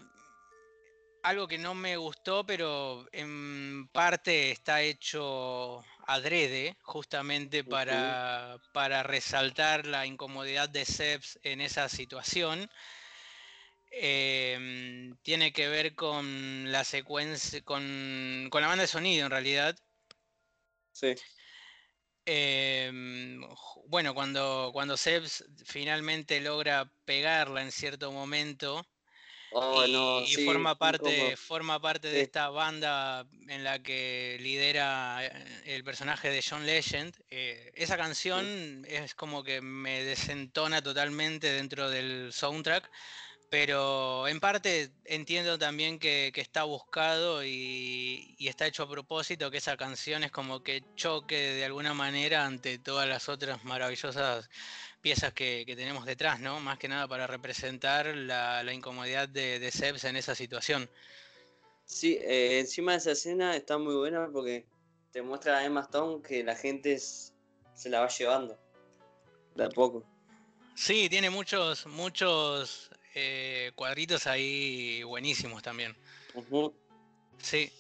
algo 1.28 1.46
que 1.46 1.58
no 1.58 1.76
me 1.76 1.98
gustó, 1.98 2.46
pero 2.46 3.06
en 3.12 3.90
parte 3.90 4.52
está 4.52 4.82
hecho 4.82 5.84
adrede, 6.08 6.78
justamente 6.84 7.66
para, 7.66 8.58
para 8.72 9.04
resaltar 9.04 9.86
la 9.86 10.06
incomodidad 10.06 10.70
de 10.70 10.86
Seps 10.86 11.38
en 11.44 11.60
esa 11.60 11.90
situación. 11.90 12.70
Em, 13.92 15.18
tiene 15.18 15.52
que 15.52 15.68
ver 15.68 15.96
con 15.96 16.72
la 16.72 16.86
secuencia, 16.86 17.62
con, 17.64 18.48
con, 18.50 18.62
la 18.62 18.70
banda 18.70 18.84
de 18.84 18.88
sonido 18.88 19.26
en 19.26 19.32
realidad. 19.32 19.76
Sí. 20.94 21.14
Eh, 22.26 22.90
bueno, 23.88 24.14
cuando, 24.14 24.70
cuando 24.72 24.96
Sebs 24.96 25.44
finalmente 25.66 26.40
logra 26.40 26.90
pegarla 27.04 27.62
en 27.64 27.74
cierto 27.74 28.14
momento 28.14 28.88
oh, 29.52 29.86
y, 29.86 29.92
no, 29.92 30.22
y 30.22 30.28
sí, 30.28 30.46
forma 30.46 30.78
parte, 30.78 31.36
forma 31.38 31.80
parte 31.80 32.10
de 32.10 32.22
esta 32.22 32.50
banda 32.50 33.26
en 33.48 33.64
la 33.64 33.82
que 33.82 34.38
lidera 34.42 35.26
eh, 35.26 35.32
el 35.66 35.84
personaje 35.84 36.30
de 36.30 36.44
John 36.48 36.66
Legend, 36.66 37.16
eh, 37.30 37.72
esa 37.76 37.98
canción 37.98 38.86
es 38.88 39.16
como 39.16 39.44
que 39.44 39.62
me 39.62 40.04
desentona 40.04 40.82
totalmente 40.82 41.52
dentro 41.52 41.90
del 41.90 42.32
soundtrack. 42.34 42.90
Pero 43.50 44.28
en 44.28 44.42
parte 44.42 44.92
entiendo 45.06 45.58
también 45.58 46.00
que, 46.00 46.32
que 46.34 46.42
está 46.42 46.64
buscado 46.64 47.46
y, 47.46 48.36
y 48.38 48.50
está 48.50 48.68
hecho 48.68 48.84
a 48.84 48.90
propósito, 48.90 49.50
que 49.50 49.60
esa 49.60 49.78
canción 49.78 50.26
es 50.26 50.32
como 50.32 50.64
que 50.64 50.84
choque 50.98 51.54
de 51.54 51.64
alguna 51.64 51.94
manera 51.94 52.46
ante 52.46 52.78
todas 52.78 53.08
las 53.08 53.30
otras 53.30 53.64
maravillosas 53.64 54.50
piezas 55.02 55.34
que, 55.34 55.64
que 55.66 55.76
tenemos 55.76 56.06
detrás, 56.06 56.40
¿no? 56.40 56.60
Más 56.60 56.78
que 56.78 56.88
nada 56.88 57.08
para 57.08 57.28
representar 57.28 58.06
la, 58.16 58.64
la 58.64 58.74
incomodidad 58.74 59.30
de, 59.30 59.60
de 59.60 59.72
Sebs 59.72 60.04
en 60.06 60.16
esa 60.16 60.36
situación. 60.36 60.90
Sí, 61.86 62.18
eh, 62.22 62.60
encima 62.60 62.92
de 62.94 62.98
esa 62.98 63.12
escena 63.12 63.56
está 63.56 63.78
muy 63.78 63.96
buena 63.96 64.30
porque 64.32 64.66
te 65.12 65.22
muestra 65.22 65.60
a 65.60 65.66
Emma 65.66 65.82
Stone 65.82 66.22
que 66.22 66.44
la 66.44 66.56
gente 66.56 66.94
es- 66.94 67.34
se 67.74 67.90
la 67.90 68.02
va 68.02 68.08
llevando. 68.10 68.60
De 69.56 69.64
a 69.64 69.70
poco. 69.70 70.04
Sí, 70.76 71.10
tiene 71.10 71.30
muchos, 71.30 71.86
muchos 71.88 72.92
eh, 73.16 73.72
cuadritos 73.76 74.28
ahí 74.28 75.02
buenísimos 75.04 75.64
también. 75.64 75.96
Sí. 77.40 77.72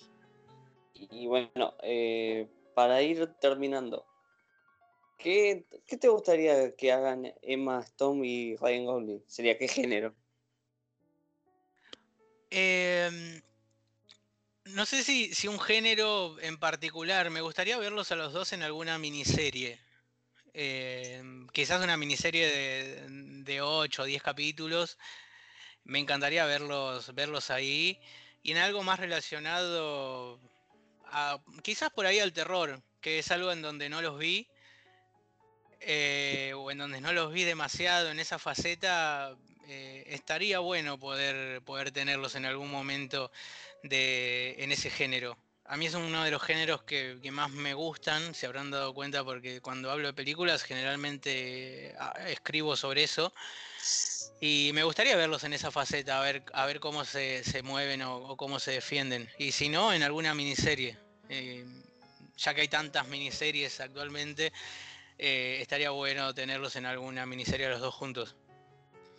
Y 0.93 1.27
bueno, 1.27 1.75
eh, 1.83 2.47
para 2.73 3.01
ir 3.01 3.27
terminando, 3.39 4.05
¿qué, 5.17 5.65
te 5.99 6.07
gustaría 6.07 6.75
que 6.75 6.91
hagan 6.91 7.33
Emma 7.41 7.81
Stone 7.81 8.25
y 8.25 8.55
Ryan 8.55 8.85
Gosling? 8.85 9.23
¿Sería 9.27 9.57
qué 9.57 9.67
género? 9.67 10.15
Em, 12.49 13.41
no 14.65 14.85
sé 14.85 15.03
si, 15.03 15.33
si 15.33 15.47
un 15.47 15.59
género 15.59 16.39
en 16.39 16.57
particular, 16.57 17.29
me 17.29 17.41
gustaría 17.41 17.77
verlos 17.77 18.11
a 18.11 18.15
los 18.15 18.33
dos 18.33 18.53
en 18.53 18.63
alguna 18.63 18.97
miniserie. 18.97 19.79
Em, 20.53 21.47
quizás 21.49 21.83
una 21.83 21.97
miniserie 21.97 22.47
de, 22.47 23.05
de 23.43 23.61
8 23.61 24.03
o 24.03 24.05
10 24.05 24.23
capítulos. 24.23 24.97
Me 25.83 25.99
encantaría 25.99 26.45
verlos, 26.45 27.13
verlos 27.13 27.49
ahí. 27.51 27.99
Y 28.43 28.51
en 28.51 28.57
algo 28.57 28.83
más 28.83 28.99
relacionado 28.99 30.39
a, 31.05 31.39
quizás 31.63 31.89
por 31.91 32.05
ahí 32.05 32.19
al 32.19 32.33
terror, 32.33 32.81
que 33.01 33.19
es 33.19 33.31
algo 33.31 33.51
en 33.51 33.61
donde 33.61 33.89
no 33.89 34.01
los 34.01 34.17
vi. 34.17 34.47
Eh, 35.81 36.53
o 36.55 36.71
en 36.71 36.77
donde 36.77 37.01
no 37.01 37.13
los 37.13 37.31
vi 37.31 37.43
demasiado 37.43 38.09
en 38.09 38.19
esa 38.19 38.39
faceta, 38.39 39.35
eh, 39.67 40.03
estaría 40.07 40.59
bueno 40.59 40.97
poder, 40.97 41.61
poder 41.61 41.91
tenerlos 41.91 42.35
en 42.35 42.45
algún 42.45 42.71
momento 42.71 43.31
de, 43.83 44.55
en 44.59 44.71
ese 44.71 44.89
género. 44.89 45.37
A 45.65 45.75
mí 45.75 45.85
es 45.85 45.93
uno 45.93 46.23
de 46.23 46.31
los 46.31 46.41
géneros 46.41 46.83
que, 46.83 47.19
más 47.31 47.49
me 47.51 47.73
gustan, 47.73 48.33
se 48.33 48.45
habrán 48.45 48.71
dado 48.71 48.93
cuenta 48.93 49.23
porque 49.25 49.59
cuando 49.59 49.91
hablo 49.91 50.07
de 50.07 50.13
películas 50.13 50.63
generalmente 50.63 51.93
ah, 51.99 52.13
escribo 52.27 52.77
sobre 52.77 53.03
eso. 53.03 53.33
Y 54.39 54.71
me 54.73 54.83
gustaría 54.83 55.15
verlos 55.17 55.43
en 55.43 55.53
esa 55.53 55.71
faceta, 55.71 56.19
a 56.19 56.21
ver, 56.21 56.43
a 56.53 56.65
ver 56.65 56.79
cómo 56.79 57.03
se, 57.03 57.43
se 57.43 57.63
mueven 57.63 58.01
o, 58.03 58.15
o 58.15 58.37
cómo 58.37 58.59
se 58.59 58.71
defienden. 58.71 59.29
Y 59.37 59.51
si 59.51 59.67
no, 59.67 59.93
en 59.93 60.03
alguna 60.03 60.33
miniserie. 60.33 60.97
Eh, 61.29 61.65
ya 62.37 62.53
que 62.53 62.61
hay 62.61 62.67
tantas 62.67 63.07
miniseries 63.07 63.79
actualmente, 63.79 64.53
eh, 65.17 65.57
estaría 65.61 65.91
bueno 65.91 66.33
tenerlos 66.33 66.75
en 66.75 66.85
alguna 66.85 67.25
miniserie 67.25 67.69
los 67.69 67.81
dos 67.81 67.93
juntos. 67.95 68.35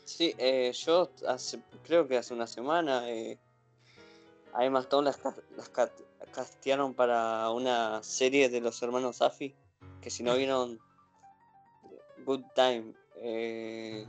Sí, 0.04 0.34
eh, 0.38 0.72
yo 0.72 1.10
hace, 1.26 1.60
creo 1.84 2.08
que 2.08 2.16
hace 2.16 2.32
una 2.34 2.46
semana 2.46 3.10
eh, 3.10 3.38
a 4.54 4.64
Emma 4.64 4.80
Stone 4.80 5.04
las, 5.06 5.16
ca- 5.18 5.36
las 5.56 5.68
ca- 5.68 5.92
castearon 6.32 6.94
para 6.94 7.50
una 7.50 8.02
serie 8.02 8.48
de 8.48 8.60
los 8.60 8.80
hermanos 8.82 9.16
Safi, 9.18 9.54
que 10.00 10.10
si 10.10 10.22
no 10.22 10.34
vieron 10.36 10.80
Good 12.24 12.42
Time, 12.54 12.92
eh, 13.16 14.06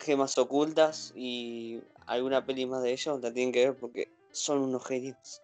Gemas 0.00 0.36
Ocultas 0.38 1.12
y 1.16 1.80
alguna 2.06 2.44
peli 2.44 2.66
más 2.66 2.82
de 2.82 2.92
ellos, 2.92 3.20
la 3.20 3.32
tienen 3.32 3.52
que 3.52 3.66
ver 3.66 3.76
porque 3.76 4.08
son 4.32 4.58
unos 4.58 4.84
genios. 4.86 5.40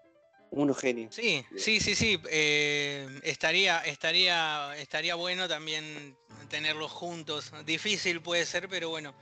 Unos 0.51 0.79
genios. 0.79 1.15
Sí, 1.15 1.45
sí, 1.57 1.81
sí, 1.81 1.95
sí. 1.95 2.21
eh, 2.29 3.09
estaría, 3.23 3.81
estaría, 3.81 4.77
estaría 4.77 5.15
bueno 5.15 5.49
también 5.49 6.17
tenerlos 6.49 6.91
juntos. 6.91 7.53
Difícil 7.65 8.21
puede 8.21 8.45
ser, 8.47 8.69
pero 8.69 8.89
bueno. 8.91 9.15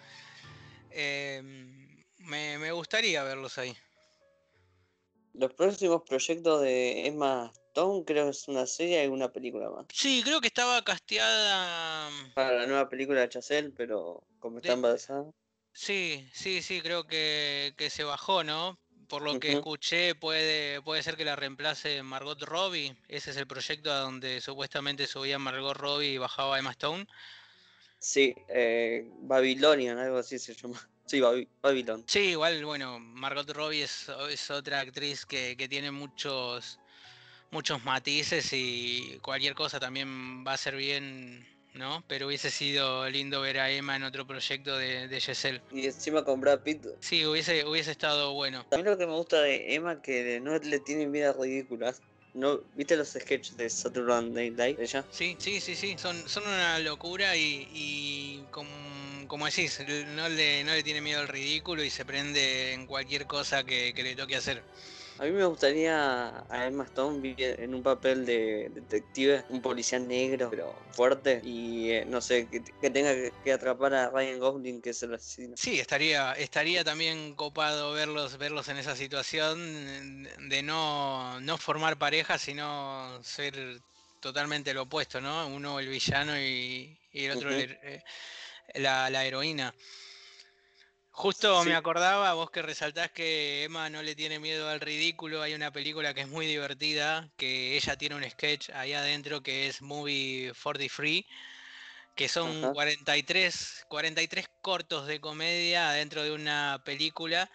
eh, 0.91 1.43
me, 2.19 2.59
me 2.59 2.73
gustaría 2.73 3.23
verlos 3.23 3.59
ahí. 3.59 3.77
Los 5.35 5.55
próximos 5.55 6.03
proyectos 6.07 6.63
de 6.63 7.07
Emma 7.07 7.51
Stone 7.55 8.05
creo 8.05 8.25
que 8.25 8.31
es 8.31 8.49
una 8.49 8.67
serie 8.67 9.05
y 9.05 9.09
una 9.09 9.31
película 9.33 9.71
más. 9.71 9.87
Sí, 9.93 10.23
creo 10.25 10.41
que 10.41 10.49
estaba 10.49 10.83
casteada. 10.83 12.11
Para 12.35 12.53
la 12.53 12.67
nueva 12.67 12.89
película 12.89 13.21
de 13.21 13.29
Chazelle, 13.29 13.71
pero 13.71 14.23
como 14.41 14.59
está 14.59 14.69
De- 14.69 14.75
embarazada. 14.75 15.31
Sí, 15.73 16.29
sí, 16.33 16.61
sí, 16.63 16.81
creo 16.81 17.07
que, 17.07 17.73
que 17.77 17.89
se 17.91 18.03
bajó, 18.03 18.43
¿no? 18.43 18.79
Por 19.09 19.23
lo 19.23 19.41
que 19.41 19.53
escuché, 19.53 20.15
puede, 20.15 20.83
puede 20.83 21.03
ser 21.03 21.17
que 21.17 21.25
la 21.25 21.35
reemplace 21.35 22.03
Margot 22.03 22.43
Robbie. 22.43 22.95
Ese 23.09 23.31
es 23.31 23.37
el 23.39 23.47
proyecto 23.47 23.91
a 23.91 24.01
donde 24.01 24.41
supuestamente 24.41 25.07
subía 25.07 25.39
Margot 25.39 25.77
Robbie 25.77 26.13
y 26.13 26.19
bajaba 26.19 26.59
Emma 26.59 26.73
Stone. 26.73 27.07
Sí, 27.99 28.35
eh, 28.49 29.11
Babylonian, 29.23 29.99
algo 29.99 30.19
así 30.19 30.39
se 30.39 30.55
llama. 30.55 30.79
Sí, 31.09 31.23
Babylon. 31.63 32.05
Sí, 32.07 32.19
igual, 32.19 32.63
bueno, 32.67 32.99
Margot 33.01 33.49
Robbie 33.49 33.83
es, 33.83 34.11
es 34.29 34.51
otra 34.51 34.81
actriz 34.81 35.25
que, 35.25 35.57
que 35.57 35.67
tiene 35.67 35.91
muchos, 35.91 36.79
muchos 37.51 37.83
matices 37.83 38.53
y 38.53 39.19
cualquier 39.23 39.55
cosa 39.55 39.81
también 39.81 40.47
va 40.47 40.53
a 40.53 40.59
ser 40.59 40.77
bien, 40.77 41.49
¿no? 41.79 42.05
Pero 42.07 42.27
hubiese 42.27 42.51
sido 42.51 43.09
lindo 43.09 43.41
ver 43.41 43.59
a 43.61 43.71
Emma 43.71 43.97
en 43.97 44.03
otro 44.03 44.27
proyecto 44.27 44.77
de, 44.77 45.09
de 45.09 45.21
Giselle. 45.21 45.63
Y 45.73 45.87
encima 45.87 46.25
con 46.25 46.41
Brad 46.41 46.61
Pitt. 46.61 46.85
Sí, 47.01 47.25
hubiese, 47.25 47.65
hubiese 47.65 47.93
estado 47.93 48.35
bueno. 48.35 48.67
También 48.69 48.93
lo 48.93 48.99
que 48.99 49.07
me 49.07 49.15
gusta 49.15 49.41
de 49.41 49.75
Emma 49.75 50.03
que 50.03 50.41
no 50.41 50.59
le 50.59 50.81
tienen 50.81 51.11
vidas 51.11 51.37
ridículas. 51.37 52.03
¿No? 52.35 52.61
¿Viste 52.77 52.95
los 52.95 53.09
sketches 53.09 53.57
de 53.57 53.71
Saturday 53.71 54.31
Night 54.31 54.59
Live 54.59 54.85
ella? 54.85 55.05
Sí, 55.11 55.35
sí, 55.41 55.61
sí, 55.61 55.75
sí, 55.75 55.97
son, 55.99 56.29
son 56.29 56.47
una 56.47 56.79
locura 56.79 57.35
y, 57.35 57.67
y 57.73 58.45
como, 58.51 58.71
como 59.27 59.47
decís, 59.47 59.81
no 60.15 60.29
le, 60.29 60.63
no 60.63 60.73
le 60.73 60.83
tiene 60.83 61.01
miedo 61.01 61.21
al 61.21 61.27
ridículo 61.27 61.83
y 61.83 61.91
se 61.91 62.05
prende 62.05 62.75
en 62.75 62.87
cualquier 62.87 63.27
cosa 63.27 63.65
que, 63.65 63.93
que 63.95 64.03
le 64.03 64.15
toque 64.15 64.37
hacer. 64.37 64.63
A 65.19 65.25
mí 65.25 65.33
me 65.33 65.45
gustaría 65.47 66.45
a 66.49 66.67
Emma 66.67 66.85
Stone 66.85 67.35
en 67.39 67.75
un 67.75 67.83
papel 67.83 68.25
de 68.25 68.71
detective, 68.73 69.45
un 69.49 69.61
policía 69.61 69.99
negro, 69.99 70.49
pero 70.49 70.73
fuerte. 70.93 71.41
Y 71.43 71.91
eh, 71.91 72.05
no 72.07 72.21
sé, 72.21 72.47
que, 72.47 72.63
que 72.63 72.91
tenga 72.91 73.13
que, 73.13 73.33
que 73.43 73.53
atrapar 73.53 73.95
a 73.95 74.11
Ryan 74.11 74.39
Gosling, 74.39 74.81
que 74.81 74.91
es 74.91 75.03
el 75.03 75.15
asesino. 75.15 75.57
Sí, 75.57 75.81
estaría, 75.81 76.35
estaría 76.35 76.85
también 76.85 77.35
copado 77.35 77.93
verlos, 77.93 78.39
verlos 78.39 78.69
en 78.69 78.77
esa 78.77 78.95
situación 78.95 80.29
de 80.49 80.63
no, 80.63 81.41
no 81.41 81.59
formar 81.59 81.99
pareja, 81.99 82.39
sino 82.39 83.21
ser 83.25 83.81
totalmente 84.21 84.73
lo 84.73 84.83
opuesto, 84.83 85.21
¿no? 85.21 85.49
Uno 85.49 85.81
el 85.81 85.89
villano 85.89 86.39
y, 86.39 86.97
y 87.13 87.25
el 87.25 87.37
otro 87.37 87.51
el 87.51 87.77
eh, 87.83 88.05
la, 88.75 89.11
la 89.11 89.25
heroína. 89.25 89.75
Justo 91.19 91.65
Sí. 91.65 91.71
me 91.71 91.75
acordaba, 91.75 92.33
vos 92.35 92.49
que 92.51 92.63
resaltás 92.63 93.11
que 93.11 93.65
Emma 93.65 93.91
no 93.91 94.03
le 94.03 94.15
tiene 94.15 94.39
miedo 94.39 94.69
al 94.69 94.79
ridículo, 94.81 95.43
hay 95.43 95.53
una 95.53 95.73
película 95.73 96.15
que 96.15 96.21
es 96.21 96.29
muy 96.29 96.47
divertida, 96.47 97.29
que 97.37 97.77
ella 97.77 97.97
tiene 97.97 98.15
un 98.15 98.23
sketch 98.31 98.71
ahí 98.71 98.93
adentro 98.93 99.43
que 99.43 99.67
es 99.67 99.83
Movie 99.83 100.53
43, 100.63 101.25
que 102.15 102.29
son 102.29 102.51
Ajá. 102.63 102.73
43, 102.73 103.85
43 103.89 104.49
cortos 104.63 105.07
de 105.09 105.21
comedia 105.21 105.91
dentro 105.91 106.23
de 106.23 106.33
una 106.33 106.83
película 106.85 107.51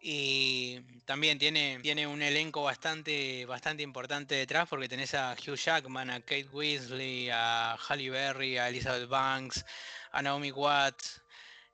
Y 0.00 0.80
también 1.06 1.38
tiene, 1.38 1.80
tiene 1.82 2.06
un 2.06 2.22
elenco 2.22 2.62
bastante, 2.62 3.44
bastante 3.46 3.82
importante 3.82 4.34
detrás 4.36 4.68
porque 4.68 4.88
tenés 4.88 5.14
a 5.14 5.34
Hugh 5.34 5.56
Jackman, 5.56 6.10
a 6.10 6.20
Kate 6.20 6.48
Weasley, 6.52 7.30
a 7.30 7.76
Halle 7.76 8.10
Berry, 8.10 8.58
a 8.58 8.68
Elizabeth 8.68 9.08
Banks, 9.08 9.64
a 10.12 10.22
Naomi 10.22 10.52
Watts, 10.52 11.22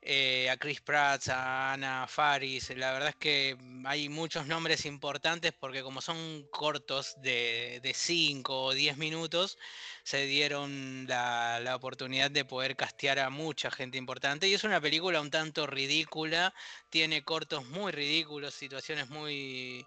eh, 0.08 0.48
a 0.50 0.56
Chris 0.56 0.80
Pratt, 0.80 1.28
a 1.28 1.72
Ana 1.72 2.06
Faris. 2.06 2.70
La 2.76 2.92
verdad 2.92 3.08
es 3.08 3.16
que 3.16 3.58
hay 3.84 4.08
muchos 4.08 4.46
nombres 4.46 4.86
importantes 4.86 5.52
porque 5.52 5.82
como 5.82 6.00
son 6.00 6.46
cortos 6.52 7.16
de 7.22 7.92
5 7.92 8.62
o 8.64 8.72
10 8.72 8.98
minutos, 8.98 9.58
se 10.04 10.24
dieron 10.26 11.06
la, 11.08 11.58
la, 11.58 11.74
oportunidad 11.74 12.30
de 12.30 12.44
poder 12.44 12.76
castear 12.76 13.18
a 13.18 13.30
mucha 13.30 13.70
gente 13.72 13.98
importante. 13.98 14.46
Y 14.46 14.54
es 14.54 14.62
una 14.62 14.80
película 14.80 15.20
un 15.20 15.30
tanto 15.32 15.66
ridícula, 15.66 16.54
tiene 16.88 17.24
cortos 17.24 17.66
muy 17.66 17.90
ridículos, 17.90 18.54
situaciones 18.54 19.08
muy 19.10 19.84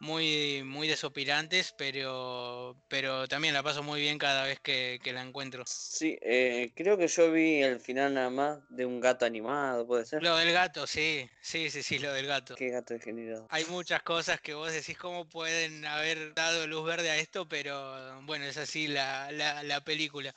muy, 0.00 0.62
muy 0.64 0.88
desopilantes, 0.88 1.74
pero, 1.76 2.74
pero 2.88 3.28
también 3.28 3.54
la 3.54 3.62
paso 3.62 3.82
muy 3.82 4.00
bien 4.00 4.18
cada 4.18 4.44
vez 4.44 4.58
que, 4.58 4.98
la 5.12 5.22
encuentro. 5.22 5.64
Sí, 5.66 6.18
eh, 6.22 6.72
creo 6.74 6.96
que 6.96 7.06
yo 7.06 7.30
vi 7.30 7.62
el 7.62 7.80
final 7.80 8.14
nada 8.14 8.30
más 8.30 8.58
de 8.70 8.86
un 8.86 8.98
gato 9.00 9.26
animado, 9.26 9.86
¿puede 9.86 10.06
ser? 10.06 10.22
Lo 10.22 10.36
del 10.36 10.52
gato, 10.52 10.86
sí, 10.86 11.28
sí, 11.42 11.70
sí, 11.70 11.82
sí, 11.82 11.98
lo 11.98 12.12
del 12.12 12.26
gato. 12.26 12.54
Qué 12.54 12.70
gato 12.70 12.94
degenerado. 12.94 13.46
Hay 13.50 13.66
muchas 13.66 14.02
cosas 14.02 14.40
que 14.40 14.54
vos 14.54 14.72
decís 14.72 14.96
cómo 14.96 15.28
pueden 15.28 15.84
haber 15.84 16.34
dado 16.34 16.66
luz 16.66 16.84
verde 16.86 17.10
a 17.10 17.18
esto, 17.18 17.46
pero 17.46 18.22
bueno, 18.22 18.46
es 18.46 18.56
así 18.56 18.88
la, 18.88 19.30
la, 19.32 19.62
la 19.62 19.84
película. 19.84 20.34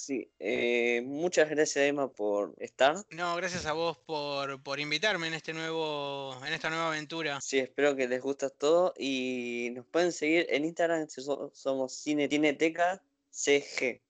Sí, 0.00 0.32
eh, 0.38 1.02
muchas 1.04 1.50
gracias 1.50 1.84
Emma 1.84 2.10
por 2.10 2.54
estar. 2.58 2.96
No, 3.10 3.36
gracias 3.36 3.66
a 3.66 3.74
vos 3.74 3.98
por, 3.98 4.62
por, 4.62 4.80
invitarme 4.80 5.26
en 5.26 5.34
este 5.34 5.52
nuevo, 5.52 6.34
en 6.46 6.54
esta 6.54 6.70
nueva 6.70 6.88
aventura. 6.88 7.38
Sí, 7.42 7.58
espero 7.58 7.94
que 7.94 8.08
les 8.08 8.22
guste 8.22 8.48
todo 8.48 8.94
y 8.96 9.70
nos 9.74 9.84
pueden 9.86 10.12
seguir 10.12 10.46
en 10.48 10.64
Instagram, 10.64 11.06
somos 11.52 11.92
Cineteca 11.92 13.02
CG. 13.30 14.00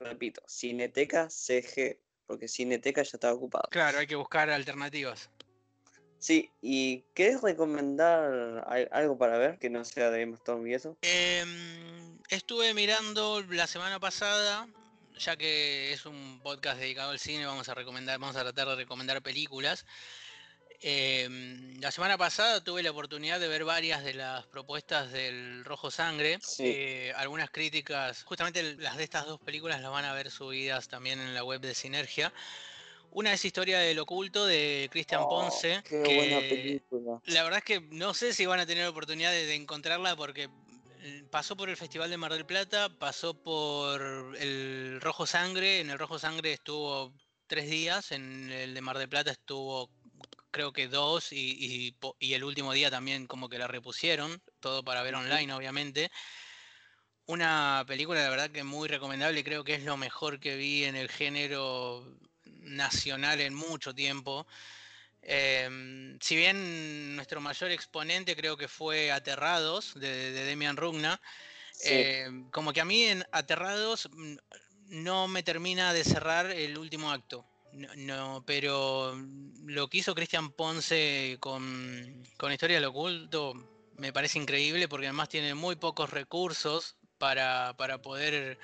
Repito, 0.00 0.42
Cineteca 0.48 1.30
CG, 1.30 2.00
porque 2.26 2.48
Cineteca 2.48 3.04
ya 3.04 3.10
está 3.14 3.32
ocupado. 3.32 3.68
Claro, 3.70 3.98
hay 3.98 4.08
que 4.08 4.16
buscar 4.16 4.50
alternativas. 4.50 5.30
Sí, 6.18 6.50
¿y 6.60 7.02
querés 7.14 7.40
recomendar 7.40 8.66
algo 8.90 9.16
para 9.16 9.38
ver 9.38 9.58
que 9.60 9.70
no 9.70 9.84
sea 9.84 10.10
de 10.10 10.22
Emma 10.22 10.36
Stone 10.36 10.68
y 10.68 10.74
eso? 10.74 10.96
Em, 11.02 12.18
estuve 12.30 12.74
mirando 12.74 13.42
la 13.42 13.68
semana 13.68 14.00
pasada 14.00 14.66
ya 15.18 15.36
que 15.36 15.92
es 15.92 16.06
un 16.06 16.40
podcast 16.42 16.78
dedicado 16.78 17.10
al 17.10 17.18
cine, 17.18 17.46
vamos 17.46 17.68
a 17.68 17.74
recomendar, 17.74 18.18
vamos 18.18 18.36
a 18.36 18.42
tratar 18.42 18.68
de 18.68 18.76
recomendar 18.76 19.22
películas. 19.22 19.84
Em, 20.86 21.80
la 21.80 21.90
semana 21.90 22.18
pasada 22.18 22.62
tuve 22.62 22.82
la 22.82 22.90
oportunidad 22.90 23.40
de 23.40 23.48
ver 23.48 23.64
varias 23.64 24.04
de 24.04 24.12
las 24.12 24.44
propuestas 24.46 25.10
del 25.12 25.64
Rojo 25.64 25.90
Sangre. 25.90 26.38
Eh, 26.58 27.12
algunas 27.16 27.48
críticas, 27.50 28.22
justamente 28.24 28.74
las 28.76 28.96
de 28.96 29.04
estas 29.04 29.24
dos 29.24 29.40
películas 29.40 29.80
las 29.80 29.90
van 29.90 30.04
a 30.04 30.12
ver 30.12 30.30
subidas 30.30 30.88
también 30.88 31.20
en 31.20 31.32
la 31.32 31.42
web 31.42 31.60
de 31.60 31.74
Sinergia. 31.74 32.32
Una 33.12 33.32
es 33.32 33.44
Historia 33.44 33.78
del 33.78 33.98
Oculto 34.00 34.44
de 34.44 34.88
Cristian 34.90 35.22
oh, 35.24 35.28
Ponce. 35.28 35.82
Qué 35.88 36.02
buena 36.02 36.40
película. 36.40 37.22
La 37.26 37.44
verdad 37.44 37.58
es 37.60 37.64
que 37.64 37.80
no 37.90 38.12
sé 38.12 38.34
si 38.34 38.44
van 38.44 38.60
a 38.60 38.66
tener 38.66 38.86
oportunidad 38.86 39.30
de 39.30 39.54
encontrarla 39.54 40.16
porque 40.16 40.50
pasó 41.30 41.56
por 41.56 41.68
el 41.68 41.76
Festival 41.76 42.10
de 42.10 42.16
Mar 42.16 42.32
del 42.32 42.46
Plata, 42.46 42.88
pasó 42.98 43.34
por 43.42 44.36
el 44.38 45.00
Rojo 45.00 45.26
Sangre, 45.26 45.80
en 45.80 45.90
el 45.90 45.98
Rojo 45.98 46.18
Sangre 46.18 46.52
estuvo 46.52 47.14
tres 47.46 47.68
días, 47.68 48.12
en 48.12 48.50
el 48.50 48.74
de 48.74 48.80
Mar 48.80 48.98
del 48.98 49.08
Plata 49.08 49.30
estuvo 49.30 49.90
creo 50.50 50.72
que 50.72 50.86
dos 50.86 51.32
y, 51.32 51.96
el 52.20 52.44
último 52.44 52.72
día 52.72 52.90
también 52.90 53.26
como 53.26 53.48
que 53.48 53.58
la 53.58 53.66
repusieron, 53.66 54.40
todo 54.60 54.84
para 54.84 55.02
ver 55.02 55.16
online 55.16 55.52
obviamente. 55.52 56.10
Una 57.26 57.84
película 57.86 58.22
la 58.22 58.30
verdad 58.30 58.50
que 58.50 58.62
muy 58.64 58.88
recomendable, 58.88 59.42
creo 59.42 59.64
que 59.64 59.74
es 59.74 59.82
lo 59.82 59.96
mejor 59.96 60.38
que 60.38 60.56
vi 60.56 60.84
en 60.84 60.94
el 60.94 61.08
género 61.08 62.04
nacional 62.44 63.40
en 63.40 63.54
mucho 63.54 63.94
tiempo. 63.94 64.46
Em, 65.26 66.18
si 66.20 66.36
bien 66.36 67.16
nuestro 67.16 67.40
mayor 67.40 67.70
exponente 67.70 68.36
creo 68.36 68.58
que 68.58 68.68
fue 68.68 69.10
Aterrados 69.10 69.94
de, 69.94 70.32
Demian 70.32 70.76
Rugna, 70.76 71.20
em, 71.84 72.50
como 72.50 72.72
que 72.72 72.82
a 72.82 72.84
mí 72.84 73.04
en 73.04 73.24
Aterrados 73.32 74.10
no 74.88 75.26
me 75.28 75.42
termina 75.42 75.94
de 75.94 76.04
cerrar 76.04 76.50
el 76.50 76.76
último 76.76 77.10
acto. 77.10 77.46
No, 77.96 78.44
pero 78.46 79.16
lo 79.64 79.88
que 79.88 79.98
hizo 79.98 80.14
Cristian 80.14 80.52
Ponce 80.52 81.38
con, 81.40 82.22
con 82.36 82.52
Historia 82.52 82.76
del 82.76 82.84
Oculto 82.84 83.54
me 83.96 84.12
parece 84.12 84.38
increíble 84.38 84.88
porque 84.88 85.06
además 85.06 85.28
tiene 85.28 85.54
muy 85.54 85.74
pocos 85.74 86.10
recursos 86.10 86.96
para, 87.24 88.02
poder 88.02 88.58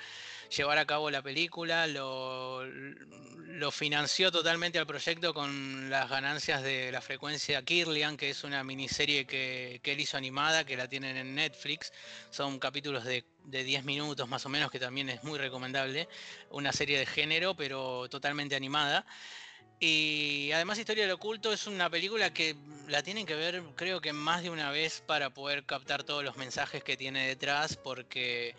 llevar 0.55 0.77
a 0.77 0.85
cabo 0.85 1.09
la 1.09 1.23
película, 1.23 1.87
lo, 1.87 2.63
lo, 2.63 3.71
financió 3.71 4.31
totalmente 4.31 4.77
al 4.77 4.85
proyecto 4.85 5.33
con 5.33 5.89
las 5.89 6.07
ganancias 6.07 6.61
de 6.61 6.91
la 6.91 7.01
frecuencia 7.01 7.63
Kirlian, 7.63 8.17
que 8.17 8.29
es 8.29 8.43
una 8.43 8.63
miniserie 8.63 9.25
que, 9.25 9.79
que 9.81 9.93
él 9.93 9.99
hizo 9.99 10.15
animada, 10.15 10.63
que 10.63 10.77
la 10.77 10.87
tienen 10.87 11.17
en 11.17 11.33
Netflix. 11.33 11.91
Son 12.29 12.59
capítulos 12.59 13.03
de, 13.03 13.25
de 13.45 13.63
10 13.63 13.83
minutos 13.83 14.29
más 14.29 14.45
o 14.45 14.49
menos, 14.49 14.69
que 14.69 14.79
también 14.79 15.09
es 15.09 15.23
muy 15.23 15.39
recomendable. 15.39 16.07
Una 16.51 16.71
serie 16.71 16.99
de 16.99 17.07
género, 17.07 17.55
pero 17.55 18.07
totalmente 18.09 18.55
animada. 18.55 19.07
Y 19.83 20.51
además 20.53 20.77
Historia 20.77 21.05
del 21.05 21.13
Oculto 21.13 21.51
es 21.51 21.65
una 21.65 21.89
película 21.89 22.31
que 22.31 22.55
la 22.87 23.01
tienen 23.01 23.25
que 23.25 23.33
ver 23.33 23.63
creo 23.75 23.99
que 23.99 24.13
más 24.13 24.43
de 24.43 24.51
una 24.51 24.69
vez 24.69 25.01
para 25.07 25.31
poder 25.31 25.65
captar 25.65 26.03
todos 26.03 26.23
los 26.23 26.37
mensajes 26.37 26.83
que 26.83 26.95
tiene 26.95 27.27
detrás, 27.27 27.77
porque 27.77 28.55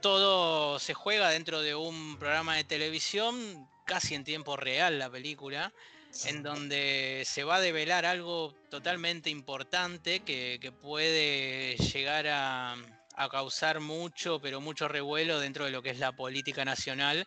todo 0.00 0.78
se 0.78 0.94
juega 0.94 1.28
dentro 1.28 1.60
de 1.60 1.74
un 1.74 2.16
programa 2.18 2.56
de 2.56 2.64
televisión, 2.64 3.68
casi 3.84 4.14
en 4.14 4.24
tiempo 4.24 4.56
real 4.56 4.98
la 4.98 5.10
película, 5.10 5.74
en 6.24 6.42
donde 6.42 7.24
se 7.26 7.44
va 7.44 7.56
a 7.56 7.60
develar 7.60 8.06
algo 8.06 8.54
totalmente 8.70 9.28
importante 9.28 10.20
que, 10.20 10.72
puede 10.80 11.76
llegar 11.76 12.26
a, 12.28 12.76
causar 13.30 13.80
mucho, 13.80 14.40
pero 14.40 14.62
mucho 14.62 14.88
revuelo 14.88 15.38
dentro 15.38 15.66
de 15.66 15.70
lo 15.70 15.82
que 15.82 15.90
es 15.90 15.98
la 15.98 16.12
política 16.12 16.64
nacional. 16.64 17.26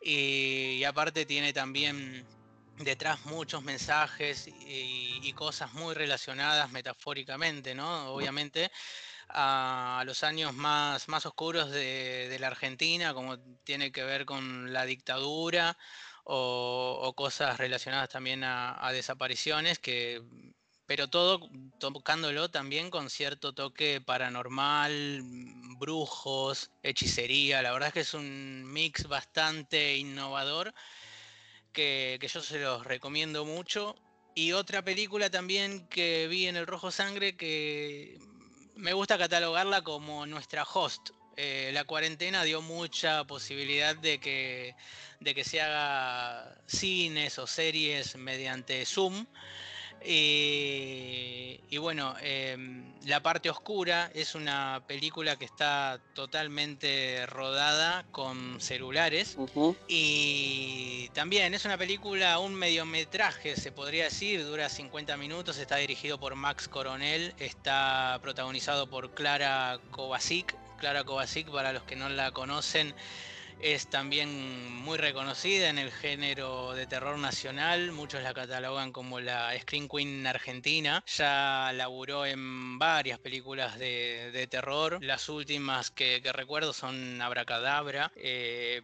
Y, 0.00 0.82
aparte 0.84 1.26
tiene 1.26 1.52
también 1.52 2.26
detrás 2.78 3.24
muchos 3.26 3.62
mensajes 3.62 4.48
y, 4.48 5.20
y, 5.22 5.32
cosas 5.34 5.72
muy 5.74 5.94
relacionadas 5.94 6.70
metafóricamente, 6.70 7.74
¿no? 7.74 8.12
Obviamente 8.14 8.70
a, 9.32 10.02
los 10.06 10.24
años 10.24 10.54
más, 10.54 11.08
más 11.08 11.26
oscuros 11.26 11.70
de, 11.70 12.36
la 12.40 12.48
Argentina, 12.48 13.14
como 13.14 13.38
tiene 13.64 13.92
que 13.92 14.04
ver 14.04 14.24
con 14.24 14.72
la 14.72 14.84
dictadura 14.84 15.76
o, 16.24 17.12
cosas 17.16 17.58
relacionadas 17.58 18.08
también 18.08 18.44
a, 18.44 18.90
desapariciones, 18.92 19.78
que, 19.78 20.22
pero 20.90 21.06
todo 21.06 21.48
tocándolo 21.78 22.50
también 22.50 22.90
con 22.90 23.10
cierto 23.10 23.52
toque 23.52 24.00
paranormal, 24.00 25.22
brujos, 25.78 26.72
hechicería. 26.82 27.62
La 27.62 27.70
verdad 27.70 27.86
es 27.86 27.94
que 27.94 28.00
es 28.00 28.12
un 28.12 28.64
mix 28.72 29.06
bastante 29.06 29.96
innovador 29.96 30.74
que, 31.72 32.18
yo 32.20 32.42
se 32.42 32.58
los 32.58 32.84
recomiendo 32.84 33.44
mucho. 33.44 33.94
Y 34.34 34.50
otra 34.50 34.82
película 34.82 35.30
también 35.30 35.86
que 35.86 36.26
vi 36.26 36.48
en 36.48 36.56
el 36.56 36.66
Rojo 36.66 36.90
Sangre 36.90 37.36
que 37.36 38.18
me 38.74 38.92
gusta 38.92 39.16
catalogarla 39.16 39.82
como 39.82 40.26
nuestra 40.26 40.64
host. 40.64 41.10
Eh, 41.36 41.70
la 41.72 41.84
cuarentena 41.84 42.42
dio 42.42 42.62
mucha 42.62 43.22
posibilidad 43.22 43.94
de 43.94 44.18
que, 44.18 44.74
de 45.20 45.36
que 45.36 45.44
se 45.44 45.60
haga 45.60 46.60
cines 46.66 47.38
o 47.38 47.46
series 47.46 48.16
mediante 48.16 48.84
Zoom. 48.84 49.24
Y, 50.04 51.76
bueno, 51.78 52.14
em, 52.22 52.90
La 53.06 53.22
parte 53.22 53.48
oscura 53.48 54.10
es 54.14 54.34
una 54.34 54.82
película 54.86 55.36
que 55.36 55.46
está 55.46 56.00
totalmente 56.14 57.24
rodada 57.26 58.04
con 58.12 58.60
celulares. 58.60 59.38
Y 59.88 61.08
también 61.14 61.54
es 61.54 61.64
una 61.64 61.78
película, 61.78 62.38
un 62.38 62.54
mediometraje, 62.54 63.56
se 63.56 63.72
podría 63.72 64.04
decir, 64.04 64.44
dura 64.44 64.68
50 64.68 65.16
minutos, 65.16 65.56
está 65.56 65.76
dirigido 65.76 66.20
por 66.20 66.34
Max 66.34 66.68
Coronel, 66.68 67.34
está 67.38 68.18
protagonizado 68.22 68.88
por 68.90 69.14
Clara 69.14 69.80
Kovacic. 69.90 70.54
Clara 70.78 71.02
Kovacic, 71.04 71.50
para 71.50 71.72
los 71.72 71.82
que 71.84 71.96
no 71.96 72.08
la 72.10 72.32
conocen, 72.32 72.94
es 73.62 73.88
también 73.88 74.72
muy 74.82 74.98
reconocida 74.98 75.68
en 75.68 75.78
el 75.78 75.92
género 75.92 76.72
de 76.72 76.86
terror 76.86 77.18
nacional, 77.18 77.92
muchos 77.92 78.22
la 78.22 78.34
catalogan 78.34 78.92
como 78.92 79.20
la 79.20 79.56
Screen 79.60 79.88
Queen 79.88 80.26
argentina, 80.26 81.04
ya 81.06 81.72
laburó 81.74 82.26
en 82.26 82.78
varias 82.78 83.18
películas 83.18 83.78
de, 83.78 84.46
terror, 84.50 85.02
las 85.02 85.28
últimas 85.28 85.90
que, 85.90 86.20
recuerdo 86.32 86.72
son 86.72 87.20
Abracadabra, 87.20 88.12
eh, 88.16 88.82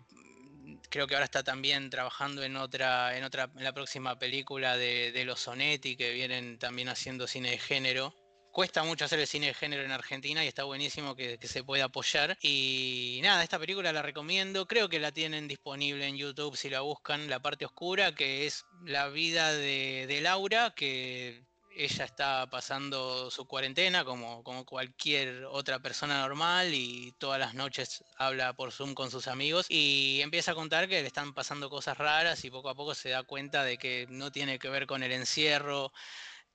creo 0.90 1.06
que 1.06 1.14
ahora 1.14 1.24
está 1.24 1.42
también 1.42 1.90
trabajando 1.90 2.42
en 2.42 2.56
otra, 2.56 3.16
en 3.16 3.24
otra, 3.24 3.50
la 3.56 3.72
próxima 3.72 4.18
película 4.18 4.76
de, 4.76 5.12
de 5.12 5.24
los 5.24 5.40
Sonetti, 5.40 5.96
que 5.96 6.12
vienen 6.12 6.58
también 6.58 6.88
haciendo 6.88 7.26
cine 7.26 7.50
de 7.50 7.58
género 7.58 8.14
cuesta 8.56 8.82
mucho 8.84 9.04
hacer 9.04 9.18
el 9.20 9.26
cine 9.26 9.48
de 9.48 9.54
género 9.54 9.82
en 9.82 9.92
Argentina 9.92 10.42
y 10.42 10.48
está 10.48 10.64
buenísimo 10.64 11.14
que, 11.14 11.38
se 11.42 11.62
pueda 11.62 11.84
apoyar. 11.84 12.38
Y 12.40 13.20
nada, 13.22 13.42
esta 13.42 13.58
película 13.58 13.92
la 13.92 14.00
recomiendo, 14.00 14.66
creo 14.66 14.88
que 14.88 14.98
la 14.98 15.12
tienen 15.12 15.46
disponible 15.46 16.06
en 16.06 16.16
YouTube 16.16 16.56
si 16.56 16.70
la 16.70 16.80
buscan, 16.80 17.28
La 17.28 17.40
parte 17.40 17.66
oscura, 17.66 18.14
que 18.14 18.46
es 18.46 18.64
la 18.86 19.08
vida 19.08 19.52
de, 19.52 20.20
Laura, 20.22 20.72
que 20.74 21.44
ella 21.76 22.06
está 22.06 22.48
pasando 22.48 23.30
su 23.30 23.46
cuarentena 23.46 24.06
como, 24.06 24.42
como, 24.42 24.64
cualquier 24.64 25.44
otra 25.50 25.80
persona 25.80 26.22
normal 26.22 26.72
y 26.72 27.12
todas 27.18 27.38
las 27.38 27.52
noches 27.52 28.04
habla 28.16 28.54
por 28.54 28.72
Zoom 28.72 28.94
con 28.94 29.10
sus 29.10 29.28
amigos 29.28 29.66
y 29.68 30.20
empieza 30.22 30.52
a 30.52 30.54
contar 30.54 30.88
que 30.88 31.02
le 31.02 31.06
están 31.06 31.34
pasando 31.34 31.68
cosas 31.68 31.98
raras 31.98 32.42
y 32.46 32.50
poco 32.50 32.70
a 32.70 32.74
poco 32.74 32.94
se 32.94 33.10
da 33.10 33.22
cuenta 33.22 33.64
de 33.64 33.76
que 33.76 34.06
no 34.08 34.32
tiene 34.32 34.58
que 34.58 34.70
ver 34.70 34.86
con 34.86 35.02
el 35.02 35.12
encierro 35.12 35.92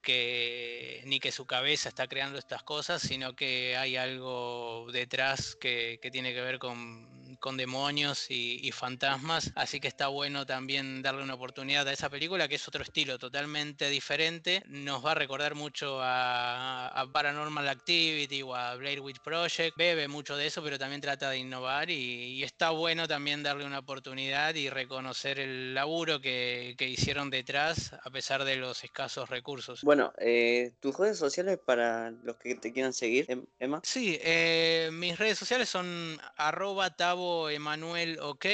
que 0.01 1.01
ni 1.05 1.19
que 1.19 1.31
su 1.31 1.45
cabeza 1.45 1.89
está 1.89 2.07
creando 2.07 2.37
estas 2.39 2.63
cosas, 2.63 3.01
sino 3.01 3.35
que 3.35 3.77
hay 3.77 3.95
algo 3.97 4.87
detrás 4.91 5.55
que, 5.55 5.99
tiene 6.11 6.33
que 6.33 6.41
ver 6.41 6.59
con, 6.59 7.20
demonios 7.57 8.27
y, 8.29 8.71
fantasmas. 8.71 9.51
Así 9.55 9.79
que 9.79 9.87
está 9.87 10.07
bueno 10.07 10.45
también 10.45 11.01
darle 11.01 11.23
una 11.23 11.33
oportunidad 11.33 11.87
a 11.87 11.91
esa 11.91 12.09
película, 12.09 12.47
que 12.47 12.55
es 12.55 12.67
otro 12.67 12.83
estilo 12.83 13.19
totalmente 13.19 13.89
diferente. 13.89 14.63
Nos 14.67 15.05
va 15.05 15.11
a 15.11 15.15
recordar 15.15 15.55
mucho 15.55 15.99
a, 16.01 17.07
Paranormal 17.11 17.67
Activity 17.67 18.41
o 18.43 18.55
a 18.55 18.75
Blair 18.75 19.01
Witch 19.01 19.19
Project. 19.19 19.75
Bebe 19.75 20.07
mucho 20.07 20.37
de 20.37 20.47
eso, 20.47 20.63
pero 20.63 20.79
también 20.79 21.01
trata 21.01 21.29
de 21.29 21.39
innovar 21.39 21.89
y, 21.89 22.41
está 22.43 22.69
bueno 22.69 23.07
también 23.07 23.43
darle 23.43 23.65
una 23.65 23.79
oportunidad 23.79 24.55
y 24.55 24.69
reconocer 24.69 25.39
el 25.39 25.73
laburo 25.73 26.21
que, 26.21 26.75
que 26.77 26.87
hicieron 26.87 27.29
detrás 27.29 27.93
a 28.03 28.09
pesar 28.09 28.43
de 28.45 28.55
los 28.55 28.83
escasos 28.83 29.29
recursos. 29.29 29.83
Bueno, 29.83 30.13
eh, 30.17 30.71
tus 30.79 30.97
redes 30.97 31.17
sociales 31.17 31.59
para 31.63 32.11
los 32.11 32.37
que 32.37 32.55
te 32.55 32.71
quieran 32.71 32.93
seguir, 32.93 33.25
em, 33.29 33.45
Emma. 33.59 33.81
Sí, 33.83 34.17
eh, 34.21 34.89
mis 34.93 35.17
redes 35.17 35.37
sociales 35.37 35.69
son 35.69 36.19
arroba 36.37 36.95
tabo 36.95 37.30
emanuel 37.49 38.19
ok. 38.19 38.45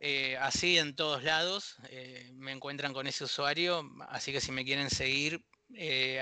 Eh, 0.00 0.36
así 0.40 0.78
en 0.78 0.94
todos 0.94 1.24
lados 1.24 1.76
me 2.34 2.52
encuentran 2.52 2.92
con 2.92 3.08
ese 3.08 3.24
usuario, 3.24 3.82
así 4.08 4.32
que 4.32 4.40
si 4.40 4.52
me 4.52 4.64
quieren 4.64 4.90
seguir, 4.90 5.44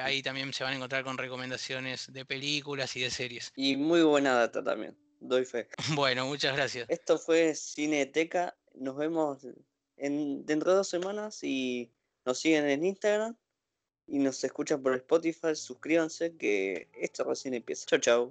ahí 0.00 0.22
también 0.22 0.50
se 0.54 0.64
van 0.64 0.72
a 0.72 0.76
encontrar 0.76 1.04
con 1.04 1.18
recomendaciones 1.18 2.11
de 2.11 2.24
películas 2.24 2.96
y 2.96 3.02
de 3.02 3.11
series. 3.11 3.52
Y 3.54 3.76
muy 3.76 4.02
buena 4.02 4.32
data 4.32 4.64
también, 4.64 4.96
doy 5.20 5.44
fe. 5.44 5.68
Bueno, 5.94 6.26
muchas 6.26 6.56
gracias. 6.56 6.88
Esto 6.88 7.18
fue 7.18 7.54
Cineteca, 7.54 8.56
nos 8.74 8.96
vemos 8.96 9.46
en, 9.96 10.44
dentro 10.46 10.70
de 10.70 10.76
dos 10.78 10.88
semanas 10.88 11.42
y 11.42 11.90
nos 12.24 12.38
siguen 12.38 12.68
en 12.68 12.85
Instagram 12.85 13.37
y 14.06 14.18
nos 14.18 14.42
escuchan 14.44 14.82
por 14.82 14.94
Spotify, 14.94 15.54
suscríbanse 15.54 16.37
que 16.37 16.88
esto 16.94 17.24
recién 17.24 17.54
empieza. 17.54 17.87
Chau, 17.87 17.98
chau. 17.98 18.30